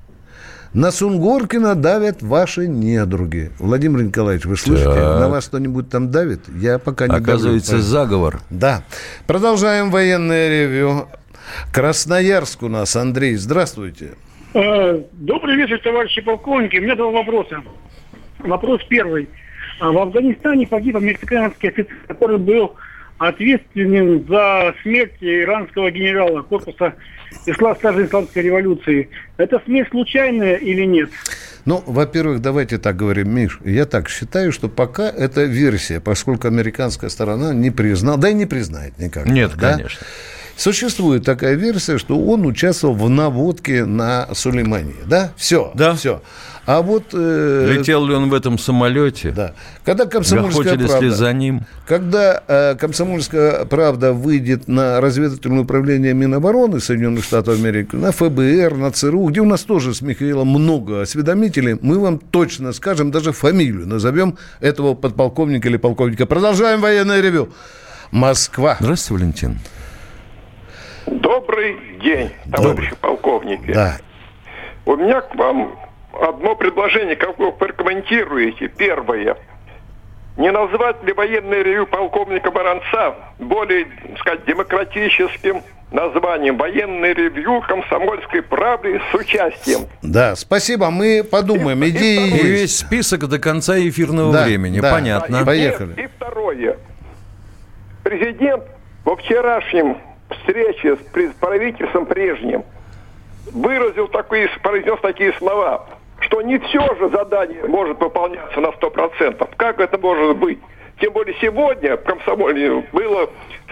На 0.72 0.90
Сунгоркина 0.90 1.76
давят 1.76 2.20
ваши 2.20 2.66
недруги. 2.66 3.52
Владимир 3.60 4.02
Николаевич, 4.02 4.44
вы 4.44 4.56
слышите? 4.56 4.88
Так. 4.92 5.20
На 5.20 5.28
вас 5.28 5.46
кто-нибудь 5.46 5.88
там 5.88 6.10
давит? 6.10 6.40
Я 6.60 6.78
пока 6.80 7.04
не 7.06 7.10
давлю, 7.12 7.24
Оказывается, 7.24 7.72
поэтому- 7.72 7.90
заговор. 7.90 8.40
Да. 8.50 8.82
Продолжаем 9.28 9.90
военное 9.92 10.48
ревю. 10.48 11.06
Красноярск 11.72 12.62
у 12.64 12.68
нас. 12.68 12.96
Андрей, 12.96 13.36
здравствуйте. 13.36 14.14
Э, 14.54 15.00
Добрый 15.12 15.56
вечер, 15.56 15.78
товарищи 15.80 16.20
полковники. 16.22 16.76
У 16.78 16.82
меня 16.82 16.96
два 16.96 17.10
вопроса. 17.10 17.62
Вопрос 18.40 18.80
первый. 18.88 19.28
А 19.80 19.90
В 19.92 19.98
Афганистане 19.98 20.66
погиб 20.66 20.96
американский 20.96 21.68
офицер, 21.68 21.96
который 22.08 22.38
был 22.38 22.74
ответственен 23.18 24.24
за 24.28 24.74
смерть 24.82 25.14
иранского 25.20 25.90
генерала 25.90 26.42
корпуса 26.42 26.94
исла 27.46 27.74
стажа 27.74 28.04
исламской 28.04 28.42
революции. 28.42 29.08
Это 29.36 29.60
смерть 29.64 29.88
случайная 29.90 30.56
или 30.56 30.84
нет? 30.84 31.10
Ну, 31.64 31.82
во-первых, 31.86 32.42
давайте 32.42 32.78
так 32.78 32.96
говорим, 32.96 33.34
Миш. 33.34 33.58
Я 33.64 33.86
так 33.86 34.08
считаю, 34.08 34.52
что 34.52 34.68
пока 34.68 35.08
это 35.08 35.44
версия, 35.44 36.00
поскольку 36.00 36.46
американская 36.46 37.08
сторона 37.08 37.54
не 37.54 37.70
признала, 37.70 38.18
да 38.18 38.28
и 38.28 38.34
не 38.34 38.46
признает 38.46 38.98
никак. 38.98 39.26
Нет, 39.26 39.52
да? 39.56 39.76
конечно. 39.76 40.06
Существует 40.56 41.24
такая 41.24 41.54
версия, 41.54 41.98
что 41.98 42.18
он 42.18 42.46
участвовал 42.46 42.94
в 42.94 43.08
наводке 43.10 43.84
на 43.84 44.28
Сулеймане. 44.34 44.94
Да? 45.06 45.32
Все. 45.36 45.72
Да. 45.74 45.94
Все. 45.94 46.22
А 46.66 46.80
вот... 46.80 47.08
э, 47.12 47.66
Летел 47.70 48.06
ли 48.06 48.14
он 48.14 48.30
в 48.30 48.34
этом 48.34 48.58
самолете? 48.58 49.32
Да. 49.32 49.52
Когда 49.84 50.06
комсомольская 50.06 50.78
правда... 50.78 51.00
ли 51.00 51.10
за 51.10 51.32
ним? 51.32 51.66
Когда 51.86 52.42
э, 52.46 52.74
комсомольская 52.76 53.66
правда 53.66 54.12
выйдет 54.12 54.66
на 54.66 55.00
разведывательное 55.00 55.60
управление 55.60 56.14
Минобороны 56.14 56.80
Соединенных 56.80 57.24
Штатов 57.24 57.58
Америки, 57.58 57.94
на 57.96 58.12
ФБР, 58.12 58.76
на 58.76 58.90
ЦРУ, 58.92 59.26
где 59.26 59.40
у 59.40 59.44
нас 59.44 59.62
тоже 59.62 59.92
с 59.92 60.00
Михаилом 60.00 60.48
много 60.48 61.02
осведомителей, 61.02 61.76
мы 61.82 61.98
вам 61.98 62.18
точно 62.18 62.72
скажем, 62.72 63.10
даже 63.10 63.32
фамилию 63.32 63.86
назовем 63.86 64.38
этого 64.60 64.94
подполковника 64.94 65.68
или 65.68 65.76
полковника. 65.76 66.24
Продолжаем 66.24 66.80
военное 66.80 67.20
ревю. 67.20 67.50
Москва. 68.10 68.76
Здравствуйте, 68.80 69.24
Валентин. 69.24 69.58
Добрый 71.06 71.76
день, 72.02 72.30
товарищи 72.52 72.94
полковники. 73.00 73.72
Да. 73.72 73.96
У 74.86 74.96
меня 74.96 75.20
к 75.20 75.34
вам 75.34 75.76
одно 76.12 76.54
предложение, 76.56 77.16
как 77.16 77.38
вы 77.38 77.52
прокомментируете. 77.52 78.68
Первое. 78.68 79.36
Не 80.36 80.50
назвать 80.50 81.02
ли 81.04 81.12
военное 81.12 81.62
ревю 81.62 81.86
полковника 81.86 82.50
Баранца 82.50 83.14
более, 83.38 83.84
так 83.84 84.18
сказать, 84.18 84.44
демократическим 84.46 85.62
названием 85.92 86.56
«Военное 86.56 87.14
ревью 87.14 87.60
комсомольской 87.68 88.42
правды» 88.42 89.00
с 89.12 89.14
участием 89.14 89.82
Да, 90.02 90.34
спасибо, 90.34 90.90
мы 90.90 91.22
подумаем, 91.22 91.84
идеи 91.86 92.26
И 92.26 92.30
есть. 92.32 92.44
весь 92.44 92.76
список 92.78 93.28
до 93.28 93.38
конца 93.38 93.78
эфирного 93.78 94.32
Да, 94.32 94.44
времени. 94.44 94.80
да. 94.80 94.90
Понятно. 94.90 95.42
И 95.42 95.44
Поехали. 95.44 96.02
И 96.02 96.08
второе. 96.16 96.78
Президент 98.02 98.64
во 99.04 99.14
вчерашнем 99.14 99.98
встрече 100.30 100.96
с 100.96 101.34
правительством 101.40 102.06
прежним 102.06 102.64
выразил 103.52 104.08
такие, 104.08 104.48
произнес 104.62 104.98
такие 105.00 105.32
слова, 105.34 105.86
что 106.20 106.42
не 106.42 106.58
все 106.58 106.94
же 106.96 107.10
задание 107.10 107.64
может 107.66 107.98
выполняться 108.00 108.60
на 108.60 108.68
100%. 108.68 109.48
Как 109.56 109.80
это 109.80 109.98
может 109.98 110.36
быть? 110.36 110.58
Тем 111.00 111.12
более 111.12 111.34
сегодня 111.40 111.96
в 111.96 112.02
комсомоле 112.04 112.86
было 112.92 113.28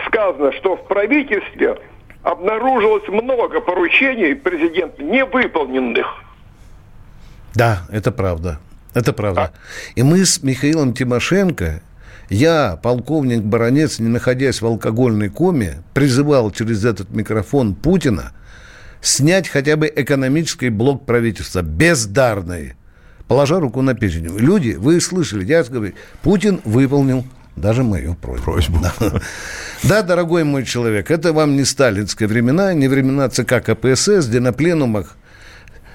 сказано, 0.06 0.52
что 0.52 0.76
в 0.76 0.86
правительстве 0.86 1.78
обнаружилось 2.22 3.06
много 3.08 3.60
поручений 3.60 4.34
президента 4.34 5.02
невыполненных. 5.02 6.06
Да, 7.54 7.82
это 7.90 8.12
правда. 8.12 8.58
Это 8.94 9.12
правда. 9.12 9.52
И 9.94 10.02
мы 10.02 10.24
с 10.24 10.42
Михаилом 10.42 10.92
Тимошенко, 10.92 11.80
я, 12.32 12.78
полковник 12.82 13.42
Баранец, 13.42 13.98
не 13.98 14.08
находясь 14.08 14.62
в 14.62 14.66
алкогольной 14.66 15.28
коме, 15.28 15.82
призывал 15.92 16.50
через 16.50 16.84
этот 16.84 17.10
микрофон 17.10 17.74
Путина 17.74 18.32
снять 19.00 19.48
хотя 19.48 19.76
бы 19.76 19.92
экономический 19.94 20.70
блок 20.70 21.04
правительства, 21.04 21.62
бездарный, 21.62 22.74
положа 23.28 23.60
руку 23.60 23.82
на 23.82 23.94
печень. 23.94 24.34
Люди, 24.38 24.70
вы 24.78 25.00
слышали, 25.00 25.44
я 25.44 25.62
говорю, 25.62 25.92
Путин 26.22 26.60
выполнил 26.64 27.24
даже 27.56 27.82
мою 27.82 28.14
просьбу. 28.14 28.44
Просьбу. 28.44 28.78
Да. 28.80 29.20
Да, 29.82 30.02
дорогой 30.02 30.44
мой 30.44 30.64
человек, 30.64 31.10
это 31.10 31.32
вам 31.32 31.56
не 31.56 31.64
сталинские 31.64 32.28
времена, 32.28 32.72
не 32.72 32.88
времена 32.88 33.28
ЦК 33.28 33.62
КПСС, 33.62 34.26
где 34.26 34.40
на 34.40 34.52
пленумах 34.52 35.16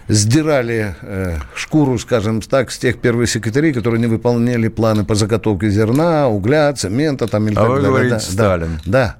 сдирали 0.07 0.95
э, 1.01 1.37
шкуру, 1.55 1.97
скажем 1.99 2.41
так, 2.41 2.71
с 2.71 2.77
тех 2.77 2.99
первых 2.99 3.29
секретарей, 3.29 3.73
которые 3.73 3.99
не 3.99 4.07
выполняли 4.07 4.67
планы 4.67 5.03
по 5.05 5.15
заготовке 5.15 5.69
зерна, 5.69 6.27
угля, 6.29 6.71
цемента 6.73 7.27
там 7.27 7.47
или 7.47 7.53
а 7.55 7.61
так 7.61 7.67
вы 7.69 7.75
далее. 7.75 7.89
говорите 7.89 8.13
да, 8.15 8.19
Сталин. 8.19 8.79
Да, 8.85 9.17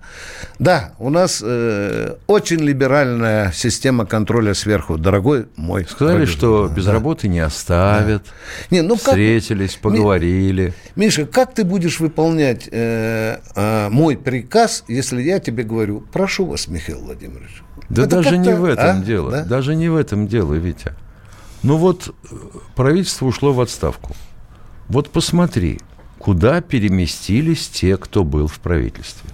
да, 0.59 0.93
у 0.99 1.09
нас 1.09 1.41
э, 1.45 2.15
очень 2.27 2.59
либеральная 2.59 3.51
система 3.53 4.05
контроля 4.05 4.53
сверху, 4.53 4.97
дорогой 4.97 5.47
мой. 5.55 5.85
Сказали, 5.89 6.17
продюсер. 6.17 6.37
что 6.37 6.67
без 6.73 6.85
Да. 6.85 6.93
работы 6.93 7.27
не 7.27 7.39
оставят. 7.39 8.23
Не, 8.71 8.81
ну 8.81 8.95
как- 8.95 9.07
Встретились, 9.09 9.75
поговорили. 9.75 10.73
Миша, 10.95 11.25
как 11.25 11.53
ты 11.53 11.63
будешь 11.63 11.99
выполнять 11.99 12.67
э, 12.71 13.37
э, 13.55 13.89
мой 13.89 14.17
приказ, 14.17 14.83
если 14.87 15.21
я 15.21 15.39
тебе 15.39 15.63
говорю, 15.63 16.03
прошу 16.13 16.45
вас, 16.45 16.67
Михаил 16.67 16.99
Владимирович? 17.01 17.61
Да 17.89 18.03
Это 18.03 18.17
даже 18.17 18.37
не 18.37 18.53
в 18.53 18.65
этом 18.65 19.01
а? 19.01 19.03
дело. 19.03 19.31
Да? 19.31 19.45
Даже 19.45 19.75
не 19.75 19.89
в 19.89 19.95
этом 19.95 20.27
дело, 20.27 20.53
Витя. 20.53 20.93
Ну 21.63 21.77
вот 21.77 22.09
э, 22.09 22.35
правительство 22.75 23.25
ушло 23.25 23.53
в 23.53 23.61
отставку. 23.61 24.15
Вот 24.87 25.09
посмотри, 25.09 25.79
куда 26.19 26.61
переместились 26.61 27.67
те, 27.67 27.97
кто 27.97 28.23
был 28.23 28.47
в 28.47 28.59
правительстве. 28.59 29.29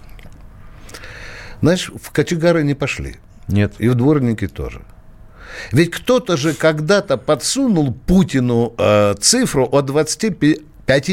Знаешь, 1.61 1.91
в 2.01 2.11
кочегары 2.11 2.63
не 2.63 2.73
пошли. 2.73 3.15
Нет. 3.47 3.75
И 3.79 3.87
в 3.87 3.95
дворники 3.95 4.47
тоже. 4.47 4.81
Ведь 5.71 5.91
кто-то 5.91 6.37
же 6.37 6.53
когда-то 6.53 7.17
подсунул 7.17 7.93
Путину 7.93 8.73
э, 8.77 9.15
цифру 9.19 9.67
о 9.71 9.81
25 9.81 10.59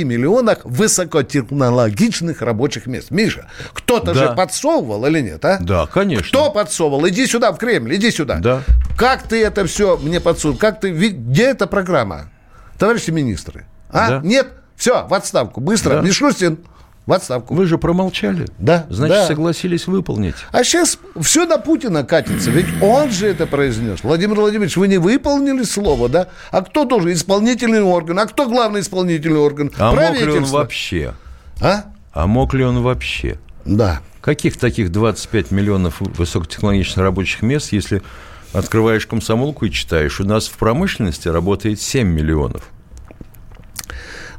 миллионах 0.05 0.59
высокотехнологичных 0.65 2.43
рабочих 2.43 2.87
мест. 2.87 3.11
Миша, 3.11 3.49
кто-то 3.73 4.13
Да. 4.13 4.15
же 4.15 4.35
подсовывал 4.35 5.07
или 5.07 5.21
нет, 5.21 5.45
а? 5.45 5.59
Да, 5.61 5.87
конечно. 5.87 6.27
Кто 6.29 6.51
подсовывал? 6.51 7.09
Иди 7.09 7.27
сюда, 7.27 7.53
в 7.53 7.59
Кремль, 7.59 7.95
иди 7.95 8.11
сюда. 8.11 8.37
Да. 8.37 8.63
Как 8.97 9.23
ты 9.23 9.43
это 9.45 9.67
все 9.67 9.97
мне 9.97 10.21
подсунул? 10.21 10.57
Как 10.57 10.81
ты... 10.81 10.91
Где 10.91 11.45
эта 11.45 11.67
программа? 11.67 12.31
Товарищи 12.79 13.11
министры. 13.11 13.65
А? 13.91 14.09
Да. 14.09 14.21
Нет? 14.25 14.49
Все, 14.77 15.07
в 15.07 15.15
отставку. 15.15 15.61
Быстро. 15.61 15.97
Да. 15.97 16.01
Мишустин, 16.01 16.59
в 17.07 17.13
отставку. 17.13 17.55
Вы 17.55 17.67
же 17.67 17.79
промолчали. 17.79 18.47
Да. 18.59 18.87
Значит, 18.89 19.17
да. 19.17 19.27
согласились 19.27 19.87
выполнить. 19.87 20.35
А 20.53 20.63
сейчас 20.63 20.99
все 21.21 21.47
на 21.47 21.59
Путина 21.59 22.05
катится. 22.05 22.51
Ведь 22.51 22.67
он 22.81 23.11
же 23.11 23.27
это 23.27 23.47
произнес. 23.47 24.03
Владимир 24.03 24.37
Владимирович, 24.37 24.77
вы 24.77 24.89
не 24.89 24.99
выполнили 24.99 25.63
слово, 25.65 26.09
да? 26.09 26.29
А 26.51 26.63
кто 26.63 26.85
должен? 26.85 27.13
Исполнительный 27.13 27.83
орган. 27.83 28.19
А 28.19 28.27
кто 28.27 28.49
главный 28.49 28.81
исполнительный 28.81 29.41
орган? 29.41 29.71
А 29.79 29.93
мог 29.93 30.21
ли 30.21 30.31
он 30.31 30.45
вообще? 30.45 31.15
А? 31.61 31.85
А 32.13 32.27
мог 32.27 32.55
ли 32.55 32.65
он 32.65 32.83
вообще? 32.83 33.39
Да. 33.65 34.01
Каких 34.21 34.59
таких 34.59 34.93
25 34.93 35.51
миллионов 35.51 36.01
высокотехнологичных 36.01 36.99
рабочих 36.99 37.43
мест, 37.43 37.73
если 37.73 38.03
открываешь 38.53 39.07
комсомолку 39.07 39.65
и 39.65 39.71
читаешь, 39.71 40.21
у 40.21 40.25
нас 40.25 40.47
в 40.49 40.57
промышленности 40.59 41.29
работает 41.29 41.81
7 41.81 42.07
миллионов. 42.07 42.69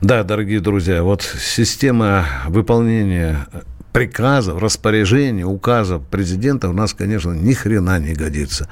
Да, 0.02 0.24
дорогие 0.24 0.60
друзья, 0.62 1.04
вот 1.04 1.22
система 1.22 2.26
выполнения 2.48 3.48
приказов, 3.94 4.60
распоряжений, 4.60 5.44
указов 5.44 6.02
президента 6.10 6.70
у 6.70 6.74
нас, 6.74 6.94
конечно, 6.94 7.32
ни 7.34 7.54
хрена 7.54 8.00
не 8.00 8.14
годится. 8.14 8.68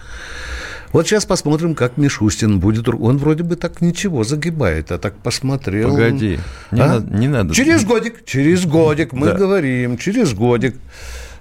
Вот 0.92 1.06
сейчас 1.08 1.26
посмотрим, 1.26 1.76
как 1.76 1.98
Мишустин 1.98 2.60
будет. 2.60 2.89
Он 2.89 3.20
вроде 3.20 3.44
бы 3.44 3.56
так 3.58 3.80
ничего 3.80 4.24
загибает, 4.24 4.92
а 4.92 4.98
так 4.98 5.13
посмотрел. 5.18 5.92
Погоди, 5.92 6.39
не 6.72 6.82
А? 6.82 6.88
надо- 6.88 7.15
не 7.15 7.28
надо. 7.28 7.54
Через 7.54 7.86
годик, 7.86 8.26
через 8.26 8.65
годик 8.65 9.13
мы 9.13 9.28
Да. 9.28 9.34
говорим, 9.36 9.98
через 10.00 10.34
годик. 10.34 10.78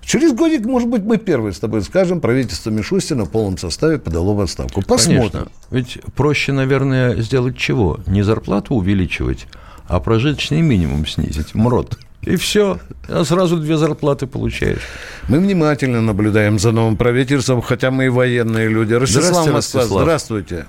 Через 0.02 0.32
годик, 0.34 0.66
может 0.66 0.88
быть, 0.90 1.02
мы 1.02 1.16
первые 1.16 1.54
с 1.54 1.58
тобой 1.60 1.80
скажем, 1.82 2.20
правительство 2.20 2.68
Мишустина 2.68 3.24
в 3.24 3.30
полном 3.30 3.56
составе 3.56 3.98
подало 3.98 4.34
в 4.34 4.40
отставку. 4.40 4.82
Посмотрим. 4.82 5.30
Конечно. 5.30 5.48
Ведь 5.70 5.98
проще, 6.14 6.52
наверное, 6.52 7.16
сделать 7.22 7.56
чего? 7.56 8.00
Не 8.06 8.22
зарплату 8.22 8.74
увеличивать, 8.74 9.46
а 9.88 10.00
прожиточный 10.00 10.60
минимум 10.60 11.06
снизить. 11.06 11.54
МРОД. 11.54 11.98
И 12.22 12.36
все. 12.36 12.78
А 13.08 13.24
сразу 13.24 13.56
две 13.56 13.76
зарплаты 13.76 14.26
получаешь. 14.26 14.82
Мы 15.28 15.38
внимательно 15.38 16.00
наблюдаем 16.00 16.58
за 16.58 16.72
новым 16.72 16.96
правительством, 16.96 17.62
хотя 17.62 17.90
мы 17.90 18.06
и 18.06 18.08
военные 18.08 18.68
люди. 18.68 18.94
Ростислав 18.94 19.24
Здравствуйте, 19.24 19.52
Москва, 19.52 19.82
здравствуйте. 19.84 20.66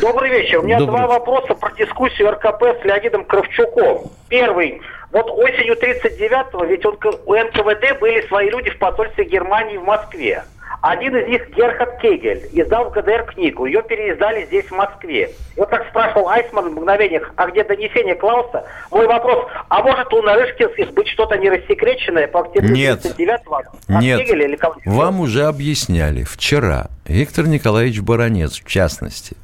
Добрый 0.00 0.30
вечер. 0.30 0.60
У 0.60 0.62
меня 0.62 0.78
Добрый. 0.78 0.98
два 0.98 1.06
вопроса 1.06 1.54
про 1.54 1.72
дискуссию 1.72 2.30
РКП 2.32 2.62
с 2.80 2.84
Леонидом 2.84 3.24
Кравчуком. 3.24 4.10
Первый. 4.28 4.80
Вот 5.10 5.30
осенью 5.30 5.74
39-го, 5.74 6.64
ведь 6.64 6.84
он, 6.84 6.98
у 7.24 7.34
НКВД 7.34 7.98
были 7.98 8.26
свои 8.28 8.50
люди 8.50 8.70
в 8.70 8.78
посольстве 8.78 9.24
Германии 9.24 9.78
в 9.78 9.84
Москве. 9.84 10.44
Один 10.80 11.16
из 11.16 11.28
них, 11.28 11.48
Герхард 11.56 12.00
Кегель, 12.00 12.48
издал 12.52 12.90
в 12.90 12.92
ГДР 12.92 13.24
книгу. 13.34 13.66
Ее 13.66 13.82
переиздали 13.82 14.46
здесь, 14.46 14.66
в 14.66 14.72
Москве. 14.72 15.30
И 15.56 15.58
вот 15.58 15.70
так 15.70 15.88
спрашивал 15.88 16.28
Айсман 16.28 16.68
в 16.68 16.72
мгновениях, 16.76 17.32
а 17.36 17.48
где 17.48 17.64
донесение 17.64 18.14
Клауса? 18.14 18.64
Мой 18.92 19.06
вопрос, 19.08 19.46
а 19.68 19.82
может 19.82 20.12
у 20.12 20.22
Нарышкинских 20.22 20.92
быть 20.92 21.08
что-то 21.08 21.36
не 21.36 21.50
рассекреченное 21.50 22.28
по 22.28 22.40
октябрю 22.40 22.74
Нет. 22.74 23.04
39-го? 23.04 23.56
От 23.56 24.02
Нет. 24.02 24.20
Кегеля 24.20 24.46
или 24.46 24.56
кого 24.56 24.76
Вам 24.84 25.20
уже 25.20 25.46
объясняли 25.46 26.22
вчера, 26.22 26.88
Виктор 27.06 27.46
Николаевич 27.48 28.00
Баранец, 28.00 28.60
в 28.60 28.64
частности, 28.64 29.36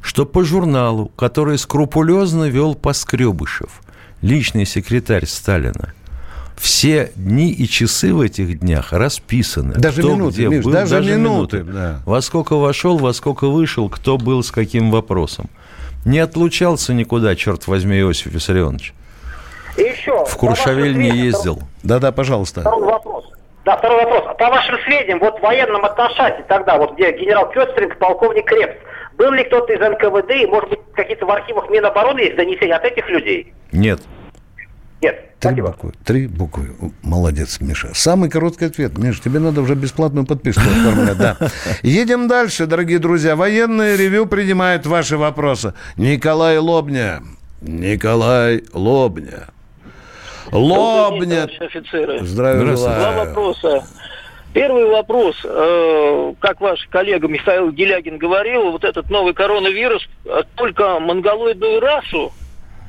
что 0.00 0.24
по 0.24 0.42
журналу, 0.42 1.08
который 1.16 1.58
скрупулезно 1.58 2.48
вел 2.48 2.74
Поскребышев, 2.74 3.82
личный 4.22 4.64
секретарь 4.64 5.26
Сталина, 5.26 5.92
все 6.58 7.12
дни 7.14 7.50
и 7.50 7.68
часы 7.68 8.12
в 8.12 8.20
этих 8.20 8.60
днях 8.60 8.92
расписаны. 8.92 9.74
Даже 9.74 10.02
Кто 10.02 10.14
минуты, 10.14 10.34
где 10.34 10.48
Миш, 10.48 10.64
был, 10.64 10.72
даже 10.72 11.00
минуты, 11.00 11.62
да. 11.62 12.00
Во 12.04 12.20
сколько 12.20 12.56
вошел, 12.56 12.98
во 12.98 13.12
сколько 13.12 13.48
вышел, 13.48 13.88
кто 13.88 14.18
был 14.18 14.42
с 14.42 14.50
каким 14.50 14.90
вопросом. 14.90 15.46
Не 16.04 16.20
отлучался 16.20 16.94
никуда, 16.94 17.34
черт 17.36 17.66
возьми, 17.66 17.98
Иосиф 18.00 18.32
Виссарионович. 18.32 18.94
И 19.76 19.82
еще. 19.82 20.24
В 20.24 20.36
Куршавель 20.36 20.96
не 20.96 21.10
ездил. 21.10 21.60
Да-да, 21.82 22.12
пожалуйста. 22.12 22.60
Второй 22.62 22.84
вопрос. 22.84 23.24
Да, 23.64 23.76
второй 23.76 24.04
вопрос. 24.04 24.36
По 24.38 24.48
вашим 24.48 24.76
сведениям, 24.84 25.18
вот 25.18 25.38
в 25.38 25.42
военном 25.42 25.84
атташате 25.84 26.44
тогда, 26.48 26.78
вот 26.78 26.94
где 26.94 27.12
генерал 27.12 27.50
Кёстринг, 27.50 27.98
полковник 27.98 28.46
Крепс, 28.46 28.76
был 29.18 29.32
ли 29.32 29.44
кто-то 29.44 29.72
из 29.72 29.80
НКВД, 29.80 30.30
и, 30.30 30.46
может 30.46 30.70
быть, 30.70 30.78
какие-то 30.94 31.26
в 31.26 31.30
архивах 31.30 31.68
Минобороны 31.68 32.20
есть 32.20 32.36
донесения 32.36 32.76
от 32.76 32.84
этих 32.84 33.08
людей? 33.10 33.52
Нет. 33.72 34.00
Нет. 35.00 35.38
Три 35.38 35.62
буквы. 35.62 35.92
Три 36.04 36.26
буквы. 36.26 36.70
Молодец, 37.02 37.60
Миша. 37.60 37.90
Самый 37.94 38.28
короткий 38.28 38.64
ответ. 38.64 38.98
Миша, 38.98 39.22
тебе 39.22 39.38
надо 39.38 39.60
уже 39.60 39.74
бесплатную 39.76 40.26
подписку 40.26 40.62
оформлять. 40.62 41.16
Да. 41.16 41.36
Едем 41.82 42.26
дальше, 42.26 42.66
дорогие 42.66 42.98
друзья. 42.98 43.36
Военное 43.36 43.96
ревю 43.96 44.26
принимает 44.26 44.86
ваши 44.86 45.16
вопросы. 45.16 45.74
Николай 45.96 46.58
Лобня. 46.58 47.22
Николай 47.60 48.64
Лобня. 48.72 49.48
Лобня. 50.50 51.48
Офицеры. 51.60 52.24
Здравия 52.24 52.76
желаю. 52.76 53.00
Два 53.00 53.24
вопроса. 53.24 53.84
Первый 54.52 54.86
вопрос. 54.86 55.36
Э, 55.44 56.32
Как 56.40 56.60
ваш 56.60 56.84
коллега 56.90 57.28
Михаил 57.28 57.70
Делягин 57.70 58.18
говорил, 58.18 58.72
вот 58.72 58.82
этот 58.82 59.08
новый 59.10 59.34
коронавирус 59.34 60.02
э, 60.24 60.42
только 60.56 60.98
монголоидную 60.98 61.80
расу 61.80 62.32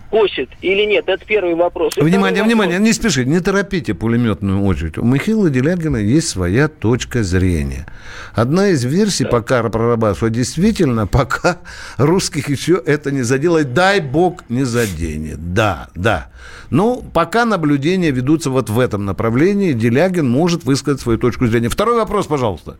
косит 0.10 0.50
или 0.62 0.84
нет? 0.86 1.08
Это 1.08 1.24
первый 1.26 1.56
вопрос. 1.56 1.98
И 1.98 2.02
Внимание, 2.02 2.42
второй 2.42 2.48
внимание, 2.48 2.80
не 2.80 2.94
спешите, 2.94 3.30
не 3.30 3.40
торопите 3.40 3.94
пулеметную 3.94 4.64
очередь. 4.64 4.98
У 4.98 5.04
Михаила 5.04 5.50
Делягина 5.50 5.98
есть 5.98 6.30
своя 6.30 6.68
точка 6.68 7.24
зрения. 7.24 7.86
Одна 8.34 8.70
из 8.70 8.84
версий 8.84 9.26
пока 9.26 9.64
прорабатывается, 9.64 10.30
действительно, 10.30 11.08
пока 11.08 11.60
русских 11.98 12.50
еще 12.50 12.82
это 12.86 13.12
не 13.12 13.22
заделает, 13.22 13.74
дай 13.74 14.00
бог 14.00 14.44
не 14.50 14.64
заденет. 14.64 15.54
Да, 15.54 15.90
да. 15.96 16.30
Ну, 16.70 17.04
пока 17.14 17.46
наблюдения 17.46 18.12
ведутся 18.12 18.50
вот 18.50 18.70
в 18.70 18.80
этом 18.80 19.06
направлении, 19.06 19.74
Делягин 19.74 20.30
может 20.30 20.64
высказать 20.64 21.02
свою 21.02 21.18
точку 21.18 21.48
зрения. 21.48 21.70
Второй 21.70 21.96
вопрос, 21.96 22.28
пожалуйста. 22.28 22.78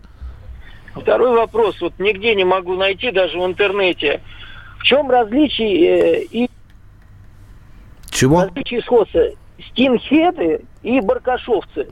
Второй 0.96 1.36
вопрос. 1.36 1.80
Вот 1.82 1.94
нигде 2.00 2.36
не 2.36 2.44
могу 2.44 2.76
найти, 2.76 3.12
даже 3.12 3.38
в 3.40 3.46
интернете. 3.46 4.22
В 4.80 4.84
чем 4.84 5.10
различие 5.10 6.22
э, 6.22 6.24
и 6.32 6.50
Чего? 8.20 8.42
различие 8.42 8.82
сходства 8.82 9.22
скинхеды 9.70 10.66
и 10.84 11.00
баркашовцы? 11.00 11.88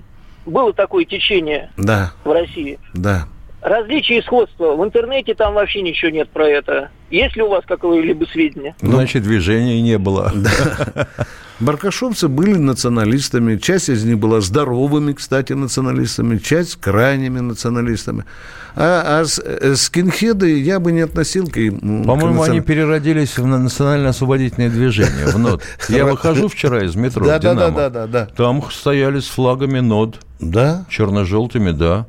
Было 0.46 0.74
такое 0.74 1.06
течение 1.06 1.72
Да, 1.78 2.12
в 2.26 2.32
России. 2.34 2.78
да. 2.94 3.28
Различие 3.68 4.20
и 4.20 4.22
сходство. 4.22 4.76
В 4.78 4.84
интернете 4.86 5.34
там 5.34 5.54
вообще 5.54 5.82
ничего 5.82 6.10
нет 6.10 6.30
про 6.30 6.48
это. 6.48 6.90
Есть 7.10 7.36
ли 7.36 7.42
у 7.42 7.50
вас 7.50 7.66
какое-либо 7.68 8.26
сведения? 8.26 8.76
Значит, 8.82 9.24
движения 9.24 9.82
не 9.82 9.98
было. 9.98 10.32
Баркашовцы 11.60 12.30
были 12.30 12.54
националистами, 12.54 13.58
часть 13.58 13.90
из 13.90 14.06
них 14.06 14.20
была 14.20 14.40
здоровыми, 14.40 15.12
кстати, 15.14 15.52
националистами, 15.54 16.38
часть 16.38 16.78
крайними 16.78 17.40
националистами. 17.40 18.24
А, 18.76 19.22
а 19.22 19.26
э, 19.44 19.76
скинхеды 19.76 20.60
я 20.62 20.80
бы 20.80 20.92
не 20.94 21.02
относил 21.02 21.48
к. 21.48 21.56
По-моему, 21.56 22.44
они 22.44 22.62
переродились 22.62 23.38
в 23.38 23.46
на- 23.46 23.58
национально-освободительное 23.58 24.70
движение, 24.70 25.26
в 25.34 25.38
НОД. 25.38 25.64
Я 25.90 26.06
выхожу 26.06 26.48
вчера 26.48 26.86
из 26.86 26.96
метро, 26.96 27.26
Да, 27.26 27.40
да, 27.40 27.54
да, 27.54 27.90
да, 27.90 28.08
да. 28.08 28.28
Там 28.38 28.64
стояли 28.72 29.20
с 29.20 29.28
флагами 29.28 29.80
НОД. 29.80 30.20
Да? 30.40 30.86
Черно-желтыми, 30.90 31.72
да. 31.72 32.06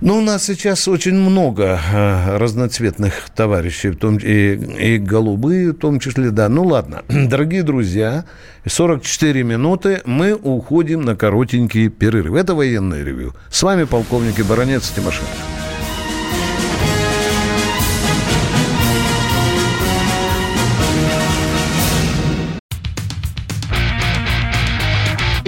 Ну, 0.00 0.18
у 0.18 0.20
нас 0.20 0.44
сейчас 0.44 0.86
очень 0.86 1.14
много 1.14 1.80
э, 1.92 2.36
разноцветных 2.36 3.30
товарищей, 3.34 3.88
в 3.90 3.96
том, 3.96 4.16
и, 4.18 4.94
и 4.94 4.98
голубые 4.98 5.72
в 5.72 5.78
том 5.78 5.98
числе, 5.98 6.30
да. 6.30 6.48
Ну, 6.48 6.64
ладно. 6.64 7.02
Дорогие 7.08 7.64
друзья, 7.64 8.24
44 8.64 9.42
минуты, 9.42 10.00
мы 10.04 10.34
уходим 10.34 11.02
на 11.02 11.16
коротенький 11.16 11.88
перерыв. 11.88 12.34
Это 12.34 12.54
военное 12.54 13.02
ревю. 13.02 13.34
С 13.50 13.60
вами 13.64 13.84
полковник 13.84 14.38
и 14.38 14.44
баронец 14.44 14.88
Тимошенко. 14.90 15.57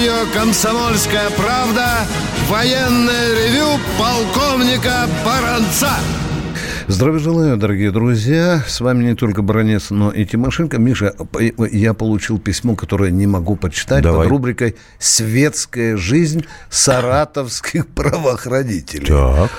Радио 0.00 0.32
«Комсомольская 0.32 1.28
правда» 1.36 2.06
военное 2.48 3.34
ревю 3.34 3.66
полковника 3.98 5.06
Баранца. 5.26 5.90
Здравия 6.86 7.18
желаю, 7.18 7.56
дорогие 7.58 7.90
друзья. 7.90 8.64
С 8.66 8.80
вами 8.80 9.04
не 9.04 9.14
только 9.14 9.42
Бронец, 9.42 9.90
но 9.90 10.10
и 10.10 10.24
Тимошенко. 10.24 10.78
Миша, 10.78 11.14
я 11.70 11.92
получил 11.92 12.38
письмо, 12.38 12.76
которое 12.76 13.10
не 13.10 13.26
могу 13.26 13.56
почитать 13.56 14.02
Давай. 14.02 14.22
под 14.22 14.30
рубрикой 14.30 14.76
«Светская 14.98 15.98
жизнь 15.98 16.46
саратовских 16.70 17.86
правоохранителей». 17.94 19.06
Так. 19.06 19.50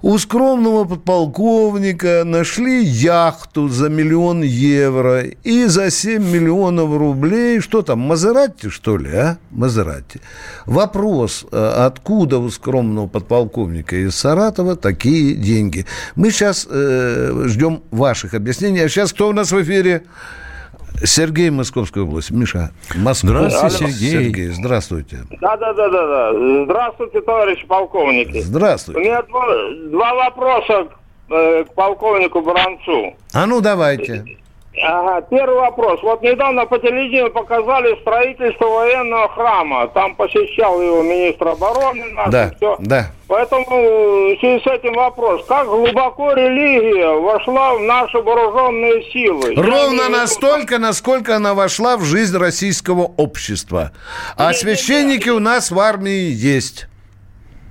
У 0.00 0.16
скромного 0.18 0.84
подполковника 0.84 2.22
нашли 2.24 2.84
яхту 2.84 3.68
за 3.68 3.88
миллион 3.88 4.42
евро 4.42 5.22
и 5.22 5.64
за 5.64 5.90
7 5.90 6.22
миллионов 6.22 6.96
рублей. 6.96 7.58
Что 7.58 7.82
там, 7.82 7.98
Мазератти, 7.98 8.68
что 8.68 8.96
ли, 8.96 9.10
а? 9.10 9.38
Мазератти. 9.50 10.20
Вопрос, 10.66 11.46
э, 11.50 11.72
откуда 11.86 12.38
у 12.38 12.48
скромного 12.48 13.08
подполковника 13.08 13.96
из 13.96 14.14
Саратова 14.14 14.76
такие 14.76 15.34
деньги? 15.34 15.84
Мы 16.14 16.30
сейчас 16.30 16.68
э, 16.70 17.46
ждем 17.46 17.82
ваших 17.90 18.34
объяснений. 18.34 18.80
А 18.80 18.88
сейчас 18.88 19.12
кто 19.12 19.28
у 19.28 19.32
нас 19.32 19.50
в 19.50 19.60
эфире? 19.60 20.04
Сергей, 21.04 21.50
Московская 21.50 22.02
область. 22.02 22.30
Миша, 22.30 22.70
Москва. 22.94 23.48
Здравствуйте, 23.48 23.92
Сергей. 23.92 24.10
Сергей, 24.10 24.48
здравствуйте. 24.48 25.18
Да, 25.40 25.56
да, 25.56 25.72
да, 25.72 25.88
да, 25.88 26.06
да. 26.06 26.64
Здравствуйте, 26.64 27.20
товарищи 27.20 27.66
полковники. 27.66 28.40
Здравствуйте. 28.40 29.00
У 29.00 29.04
меня 29.04 29.22
два, 29.22 29.46
два 29.90 30.14
вопроса 30.14 30.88
э, 31.30 31.64
к 31.64 31.74
полковнику 31.74 32.40
Бранцу. 32.42 33.14
А 33.32 33.46
ну, 33.46 33.60
давайте. 33.60 34.24
Ага, 34.82 35.26
первый 35.30 35.56
вопрос. 35.56 36.02
Вот 36.02 36.22
недавно 36.22 36.66
по 36.66 36.78
телевидению 36.78 37.30
показали 37.32 37.98
строительство 38.00 38.66
военного 38.66 39.28
храма. 39.30 39.88
Там 39.88 40.14
посещал 40.14 40.80
его 40.80 41.02
министр 41.02 41.48
обороны. 41.48 42.04
Наш, 42.12 42.30
Да, 42.30 42.48
и 42.48 42.56
всё. 42.56 42.76
да. 42.78 43.06
Поэтому 43.28 43.64
э, 43.68 44.36
в 44.36 44.40
связи 44.40 44.62
с 44.62 44.66
этим 44.66 44.94
вопрос. 44.94 45.44
Как 45.46 45.66
глубоко 45.66 46.32
религия 46.32 47.12
вошла 47.20 47.74
в 47.74 47.80
наши 47.80 48.18
вооруженные 48.18 49.02
силы? 49.12 49.54
Я 49.54 49.62
Ровно 49.62 50.02
виду, 50.02 50.12
настолько, 50.12 50.78
насколько 50.78 51.36
она 51.36 51.52
вошла 51.54 51.96
в 51.98 52.04
жизнь 52.04 52.36
российского 52.38 53.02
общества. 53.16 53.92
А 54.36 54.52
священники 54.54 55.28
у 55.28 55.40
нас 55.40 55.70
в 55.70 55.78
армии 55.78 56.30
есть. 56.32 56.86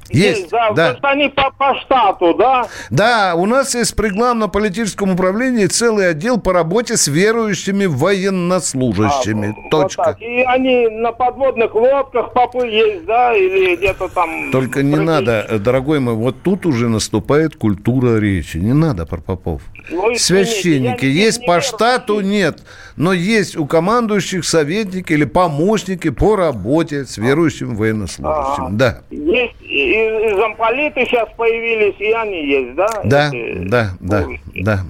Есть, 0.10 0.50
да, 0.50 0.72
да. 0.72 0.88
то 0.88 0.92
есть 0.92 1.04
они 1.04 1.30
по, 1.30 1.52
по 1.52 1.76
штату, 1.82 2.34
да? 2.34 2.68
Да, 2.90 3.34
у 3.36 3.46
нас 3.46 3.76
есть 3.76 3.96
при 3.96 4.10
главном 4.10 4.50
политическом 4.50 5.12
управлении 5.12 5.66
целый 5.66 6.10
отдел 6.10 6.40
по 6.40 6.54
работе 6.54 6.98
с 6.98 7.08
верующими 7.08 7.86
военнослужащими. 7.86 9.56
Вот 9.56 9.70
Точка. 9.70 10.04
так. 10.04 10.22
И 10.22 10.44
они 10.44 10.88
на 10.88 11.12
подводных 11.12 11.74
лодках 11.76 12.34
попы 12.34 12.68
есть, 12.68 13.06
да, 13.06 13.36
или 13.36 13.76
где-то 13.76 14.08
там... 14.10 14.52
Только 14.52 14.84
не 14.84 14.96
надо, 14.96 15.60
дорогой 15.60 16.00
мой, 16.00 16.14
вот 16.16 16.42
тут 16.44 16.66
уже 16.66 16.90
наступает 16.90 17.56
культура 17.56 18.18
речи. 18.18 18.58
Не 18.58 18.74
надо 18.74 19.06
про 19.06 19.18
попов. 19.18 19.62
Ну, 19.90 20.14
извините, 20.14 20.20
Священники 20.20 21.06
не- 21.06 21.12
есть 21.12 21.40
не 21.42 21.48
по 21.48 21.54
верю. 21.54 21.62
штату, 21.64 22.20
нет. 22.22 22.60
Но 22.98 23.14
есть 23.14 23.56
у 23.56 23.66
командующих 23.68 24.44
советники 24.44 25.14
или 25.14 25.24
помощники 25.24 26.10
по 26.10 26.36
работе 26.36 27.06
с 27.06 27.18
верующим 27.18 27.76
военнослужащим. 27.76 28.66
Ага. 28.66 28.70
Да. 28.72 29.02
Есть 29.12 29.56
и, 29.62 29.94
и 29.94 30.36
замполиты 30.36 31.06
сейчас 31.06 31.30
появились, 31.38 31.96
и 32.00 32.12
они 32.12 32.46
есть, 32.48 32.76
да? 32.76 32.88
Да, 33.06 33.30
Эти- 33.30 33.68
да, 33.68 33.92
да, 34.00 34.26
да. 34.56 34.86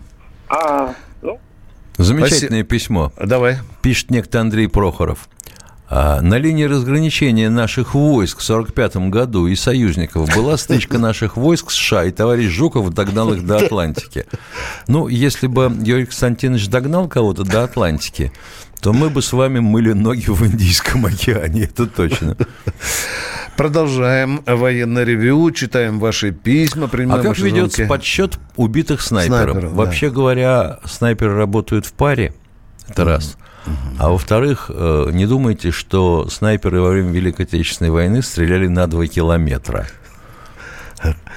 А, 0.50 0.94
ну, 1.22 1.38
Замечательное 1.98 2.64
письмо. 2.64 3.12
Давай. 3.22 3.58
Пишет 3.82 4.10
некто 4.10 4.40
Андрей 4.40 4.70
Прохоров. 4.70 5.28
А, 5.90 6.22
На 6.22 6.38
линии 6.38 6.66
разграничения 6.66 7.50
наших 7.50 7.94
войск 7.94 8.40
в 8.40 8.44
1945 8.50 9.10
году 9.10 9.48
и 9.48 9.56
союзников 9.56 10.30
была 10.36 10.58
стычка 10.58 10.98
наших 10.98 11.38
войск 11.38 11.72
США, 11.72 12.06
и 12.06 12.12
товарищ 12.12 12.50
Жуков 12.52 12.90
догнал 12.94 13.34
их 13.34 13.46
до 13.46 13.58
Атлантики. 13.58 14.26
Ну, 14.88 15.08
если 15.08 15.48
бы 15.48 15.72
Юрий 15.82 16.06
Константинович 16.06 16.68
догнал 16.68 17.08
кого-то 17.08 17.44
до 17.46 17.64
Атлантики, 17.64 18.34
то 18.82 18.92
мы 18.92 19.10
бы 19.10 19.22
с 19.22 19.32
вами 19.32 19.60
мыли 19.60 19.94
ноги 19.94 20.26
в 20.30 20.46
Индийском 20.46 21.06
океане, 21.06 21.64
это 21.64 21.88
точно. 21.88 22.36
Продолжаем 23.56 24.44
военное 24.46 25.04
ревю, 25.04 25.50
читаем 25.52 26.00
ваши 26.00 26.32
письма, 26.32 26.86
А 26.86 27.20
как 27.24 27.40
ведется 27.40 27.78
звонки. 27.78 27.90
подсчет 27.90 28.38
убитых 28.56 29.02
снайперов? 29.02 29.52
Снайперов, 29.52 29.72
да. 29.72 29.78
Вообще 29.78 30.12
говоря, 30.12 30.80
снайперы 30.86 31.34
работают 31.36 31.86
в 31.86 31.94
паре, 31.94 32.34
это 32.88 33.04
раз. 33.04 33.38
А 34.00 34.10
во-вторых, 34.10 34.70
э, 34.74 35.10
не 35.12 35.26
думайте, 35.26 35.72
что 35.72 36.28
снайперы 36.30 36.82
во 36.82 36.90
время 36.90 37.12
Великой 37.12 37.46
Отечественной 37.46 37.92
войны 37.92 38.22
стреляли 38.22 38.68
на 38.68 38.88
2 38.88 39.08
километра. 39.08 39.88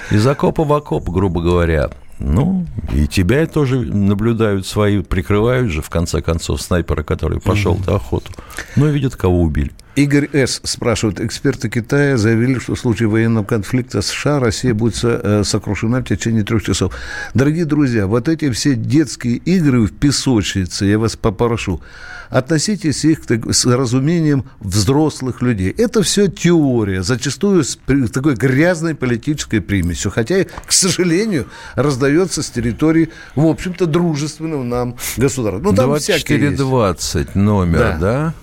Из 0.09 0.25
окопа 0.25 0.63
в 0.63 0.73
окоп, 0.73 1.09
грубо 1.09 1.41
говоря. 1.41 1.89
Ну, 2.19 2.67
и 2.93 3.07
тебя 3.07 3.47
тоже 3.47 3.79
наблюдают 3.79 4.67
свои, 4.67 5.01
прикрывают 5.01 5.71
же, 5.71 5.81
в 5.81 5.89
конце 5.89 6.21
концов, 6.21 6.61
снайпера, 6.61 7.01
который 7.03 7.41
пошел 7.41 7.79
на 7.87 7.95
охоту. 7.95 8.31
Ну, 8.75 8.87
и 8.87 8.91
видят, 8.91 9.15
кого 9.15 9.41
убили. 9.41 9.71
Игорь 9.95 10.29
С. 10.33 10.61
спрашивает, 10.63 11.19
эксперты 11.19 11.69
Китая 11.69 12.15
заявили, 12.17 12.59
что 12.59 12.75
в 12.75 12.79
случае 12.79 13.09
военного 13.09 13.43
конфликта 13.43 14.01
США 14.01 14.39
Россия 14.39 14.73
будет 14.73 14.97
э, 15.03 15.43
сокрушена 15.43 15.99
в 15.99 16.05
течение 16.05 16.43
трех 16.43 16.63
часов. 16.63 16.95
Дорогие 17.33 17.65
друзья, 17.65 18.07
вот 18.07 18.29
эти 18.29 18.49
все 18.51 18.75
детские 18.75 19.35
игры 19.35 19.81
в 19.85 19.91
песочнице, 19.91 20.85
я 20.85 20.97
вас 20.97 21.17
попрошу, 21.17 21.81
относитесь 22.29 23.03
их 23.03 23.25
так- 23.25 23.53
с 23.53 23.65
разумением 23.65 24.45
взрослых 24.61 25.41
людей. 25.41 25.75
Это 25.77 26.03
все 26.03 26.27
теория, 26.27 27.03
зачастую 27.03 27.65
с 27.65 27.77
такой 28.13 28.35
грязной 28.35 28.95
политической 28.95 29.59
примесью, 29.59 30.09
хотя, 30.11 30.45
к 30.65 30.71
сожалению, 30.71 31.47
раздается 31.75 32.41
с 32.43 32.49
территории, 32.49 33.09
в 33.35 33.45
общем-то, 33.45 33.87
дружественного 33.87 34.63
нам 34.63 34.95
государства. 35.17 35.59
Ну, 35.61 35.75
там 35.75 35.93
всякие 35.99 36.39
есть. 36.39 36.55
2420 36.57 37.35
номер, 37.35 37.79
Да. 37.79 37.97
да? 37.99 38.33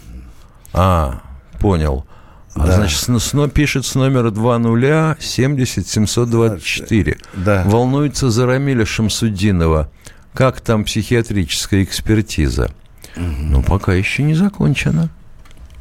А, 0.74 1.22
понял. 1.58 2.06
А, 2.54 2.66
Да. 2.66 2.72
значит, 2.72 2.98
сно 2.98 3.48
пишет 3.48 3.84
с 3.86 3.94
номера 3.94 4.30
20 4.30 5.22
70 5.22 5.86
724. 5.86 7.18
Да. 7.34 7.62
Волнуется 7.66 8.30
за 8.30 8.46
Рамиля 8.46 8.84
Шамсудинова. 8.86 9.90
Как 10.34 10.60
там 10.60 10.84
психиатрическая 10.84 11.82
экспертиза? 11.82 12.70
Ну, 13.16 13.62
пока 13.62 13.92
еще 13.94 14.22
не 14.22 14.34
закончена. 14.34 15.08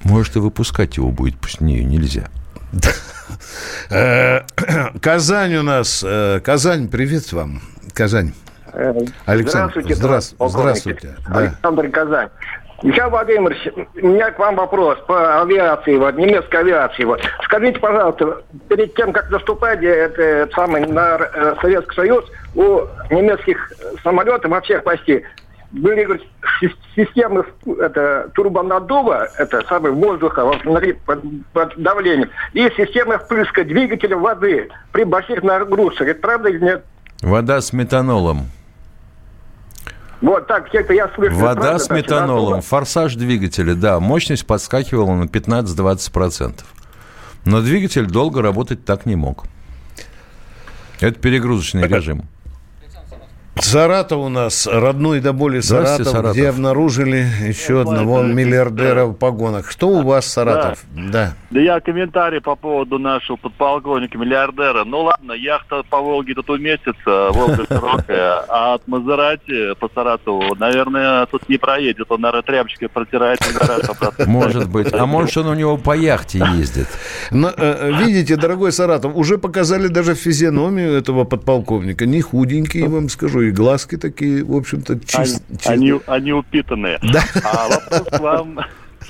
Может, 0.03 0.35
и 0.35 0.39
выпускать 0.39 0.97
его 0.97 1.11
будет, 1.11 1.37
пусть 1.37 1.61
не, 1.61 1.83
нельзя. 1.83 2.29
Э, 3.89 4.41
Казань 5.01 5.55
у 5.55 5.63
нас. 5.63 6.03
э, 6.05 6.39
Казань, 6.43 6.87
привет 6.87 7.31
вам. 7.33 7.61
Казань. 7.93 8.33
Александр, 9.25 9.71
Здравствуйте, 9.81 9.95
здравствуйте. 9.95 10.37
полковник. 10.37 10.59
здравствуйте. 10.61 11.15
Да. 11.29 11.37
Александр 11.39 11.89
Казань. 11.89 12.29
Михаил 12.83 13.09
Владимирович, 13.09 13.57
у 14.01 14.07
меня 14.07 14.31
к 14.31 14.37
вам 14.37 14.55
вопрос 14.55 14.99
по 15.07 15.41
авиации, 15.41 15.97
вот, 15.97 16.15
немецкой 16.15 16.57
авиации. 16.57 17.05
Вот. 17.05 17.21
Скажите, 17.43 17.79
пожалуйста, 17.79 18.43
перед 18.69 18.93
тем, 18.93 19.13
как 19.13 19.31
наступать 19.31 19.81
это, 19.81 20.21
это 20.21 20.53
самый, 20.53 20.85
на 20.85 21.17
э, 21.17 21.55
Советский 21.59 21.95
Союз, 21.95 22.25
у 22.53 22.81
немецких 23.09 23.71
самолетов 24.03 24.51
во 24.51 24.61
всех 24.61 24.83
почти 24.83 25.23
были 25.71 26.03
говорит, 26.03 26.23
системы 26.95 27.45
это, 27.79 28.29
турбонаддува, 28.33 29.27
это 29.37 29.63
самый 29.67 29.91
воздуха 29.91 30.45
внутри 30.63 30.93
под, 30.93 31.21
под 31.53 31.75
давлением, 31.77 32.29
и 32.53 32.69
системы 32.77 33.17
впрыска 33.17 33.63
двигателя 33.63 34.15
воды 34.17 34.69
при 34.91 35.03
больших 35.03 35.43
нагрузках. 35.43 36.07
Это 36.07 36.21
правда 36.21 36.49
или 36.49 36.59
нет? 36.59 36.85
Вода 37.21 37.59
с 37.59 37.73
метанолом. 37.73 38.47
Вот 40.21 40.47
так, 40.47 40.69
где-то 40.69 40.93
я 40.93 41.09
слышал. 41.13 41.37
Вода 41.37 41.61
правда, 41.61 41.79
с 41.79 41.89
метанолом, 41.89 42.61
форсаж 42.61 43.15
двигателя, 43.15 43.75
да, 43.75 43.99
мощность 43.99 44.45
подскакивала 44.47 45.13
на 45.13 45.25
15-20%. 45.25 46.61
Но 47.45 47.61
двигатель 47.61 48.05
долго 48.05 48.41
работать 48.41 48.83
так 48.83 49.05
не 49.05 49.15
мог. 49.15 49.45
Это 50.99 51.19
перегрузочный 51.19 51.87
режим. 51.87 52.27
Саратов 53.61 54.19
у 54.19 54.29
нас, 54.29 54.67
родной 54.67 55.19
до 55.19 55.33
боли 55.33 55.59
Саратов, 55.59 56.07
Саратов, 56.07 56.33
где 56.33 56.49
обнаружили 56.49 57.25
еще 57.47 57.81
одного 57.81 58.23
миллиардера 58.23 59.05
в 59.05 59.13
погонах. 59.13 59.69
Что 59.69 59.87
у 59.89 60.03
вас, 60.03 60.25
Саратов? 60.27 60.83
Да. 60.93 61.33
Да 61.49 61.59
я 61.61 61.79
комментарий 61.79 62.41
по 62.41 62.55
поводу 62.55 62.99
нашего 62.99 63.37
подполковника 63.37 64.17
миллиардера. 64.17 64.83
Ну 64.83 65.03
ладно, 65.03 65.33
яхта 65.33 65.83
по 65.89 65.99
Волге 65.99 66.33
тут 66.33 66.49
уместится, 66.49 67.29
Волга 67.31 67.65
широкая, 67.67 68.43
а 68.49 68.73
от 68.75 68.87
Мазерати 68.87 69.73
по 69.79 69.89
Саратову, 69.93 70.55
наверное, 70.55 71.25
тут 71.27 71.47
не 71.49 71.57
проедет. 71.57 72.11
Он, 72.11 72.21
наверное, 72.21 72.43
тряпочкой 72.43 72.89
протирает 72.89 73.39
Может 74.27 74.69
быть. 74.69 74.93
А 74.93 75.05
может, 75.05 75.37
он 75.37 75.47
у 75.47 75.53
него 75.53 75.77
по 75.77 75.95
яхте 75.95 76.39
ездит. 76.57 76.87
Но, 77.31 77.51
э, 77.55 77.91
видите, 78.03 78.35
дорогой 78.35 78.71
Саратов, 78.71 79.15
уже 79.15 79.37
показали 79.37 79.87
даже 79.87 80.15
физиономию 80.15 80.93
этого 80.93 81.23
подполковника. 81.23 82.05
Не 82.05 82.21
худенький, 82.21 82.81
я 82.81 82.89
вам 82.89 83.09
скажу, 83.09 83.46
и 83.47 83.51
глазки 83.51 83.97
такие, 83.97 84.43
в 84.43 84.55
общем-то, 84.55 84.99
чист, 84.99 85.43
они, 85.65 85.91
они, 85.91 86.01
они 86.07 86.33
упитанные. 86.33 86.99
Да. 87.01 87.21
А 87.43 87.67
вопрос 87.69 88.07
к 88.09 88.19
вам 88.19 88.59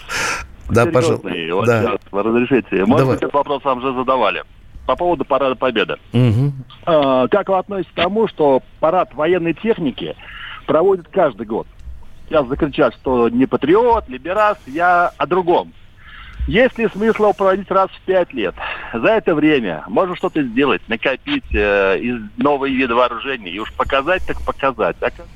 Да, 0.70 0.86
пожалуйста. 0.86 1.30
Вот 1.54 1.66
Да. 1.66 1.98
разрешите. 2.12 2.86
Может 2.86 2.98
Давай. 2.98 3.06
быть, 3.16 3.18
этот 3.24 3.34
вопрос 3.34 3.64
вам 3.64 3.80
уже 3.80 3.94
задавали. 3.94 4.44
По 4.86 4.96
поводу 4.96 5.26
парада 5.26 5.56
Победы. 5.56 5.96
Мгм. 6.14 6.54
А, 6.86 7.28
Как 7.28 7.50
вы 7.50 7.58
относитесь 7.58 7.92
к 7.92 7.96
тому, 7.96 8.28
что 8.28 8.62
парад 8.80 9.14
военной 9.14 9.54
техники 9.54 10.16
проводит 10.66 11.08
каждый 11.10 11.46
год? 11.46 11.68
Сейчас 12.28 12.48
закричат, 12.48 12.94
что 12.96 13.30
не 13.30 13.46
патриот, 13.46 14.10
либерас, 14.10 14.58
я 14.68 15.12
о 15.18 15.26
другом. 15.26 15.74
Есть 16.48 16.78
ли 16.78 16.88
смысл 16.90 17.34
проводить 17.34 17.70
раз 17.70 17.90
в 17.92 18.02
пять 18.06 18.32
лет? 18.34 18.56
За 18.94 19.10
это 19.10 19.36
время 19.36 19.84
можно 19.88 20.16
что-то 20.16 20.42
сделать, 20.44 20.82
накопить 20.88 21.54
э, 21.54 22.00
из 22.00 22.22
новые 22.38 22.74
виды 22.74 22.96
вооружений 22.96 23.52
и 23.52 23.60
уж 23.60 23.72
показать, 23.76 24.24
так 24.26 24.42
показать. 24.44 24.96
А 25.02 25.12
как- 25.12 25.28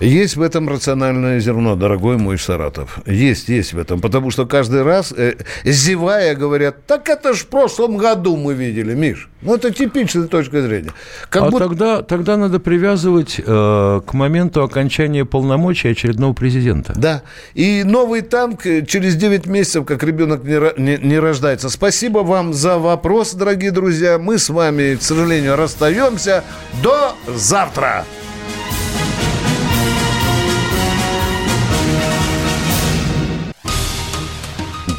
Есть 0.00 0.36
в 0.36 0.42
этом 0.42 0.68
рациональное 0.68 1.40
зерно, 1.40 1.76
дорогой 1.76 2.16
мой 2.16 2.38
Саратов. 2.38 2.98
Есть, 3.06 3.48
есть 3.48 3.72
в 3.72 3.78
этом. 3.78 4.00
Потому 4.00 4.30
что 4.30 4.46
каждый 4.46 4.82
раз, 4.82 5.12
э, 5.16 5.34
зевая, 5.64 6.34
говорят, 6.34 6.86
так 6.86 7.08
это 7.08 7.32
ж 7.34 7.38
в 7.38 7.46
прошлом 7.46 7.96
году 7.96 8.36
мы 8.36 8.54
видели, 8.54 8.94
Миш. 8.94 9.28
Ну, 9.42 9.54
это 9.56 9.70
типичная 9.70 10.26
точка 10.26 10.62
зрения. 10.62 10.90
Как 11.28 11.42
а 11.42 11.50
будто- 11.50 11.68
тогда, 11.68 12.02
тогда 12.02 12.36
надо 12.36 12.58
привязывать 12.60 13.40
э, 13.44 14.00
к 14.06 14.12
моменту 14.14 14.62
окончания 14.62 15.24
полномочий 15.24 15.88
очередного 15.88 16.32
президента. 16.32 16.92
Да. 16.96 17.22
И 17.54 17.82
новый 17.84 18.22
танк 18.22 18.66
э, 18.66 18.84
через 18.86 19.16
9 19.16 19.46
месяцев, 19.46 19.84
как 19.84 20.02
ребенок 20.02 20.44
не, 20.44 20.58
не- 20.80 20.98
не 20.98 21.18
рождается. 21.18 21.68
Спасибо 21.68 22.20
вам 22.20 22.54
за 22.54 22.78
вопрос, 22.78 23.34
дорогие 23.34 23.70
друзья. 23.70 24.18
Мы 24.18 24.38
с 24.38 24.48
вами, 24.48 24.96
к 24.96 25.02
сожалению, 25.02 25.56
расстаемся. 25.56 26.42
До 26.82 27.14
завтра! 27.26 28.04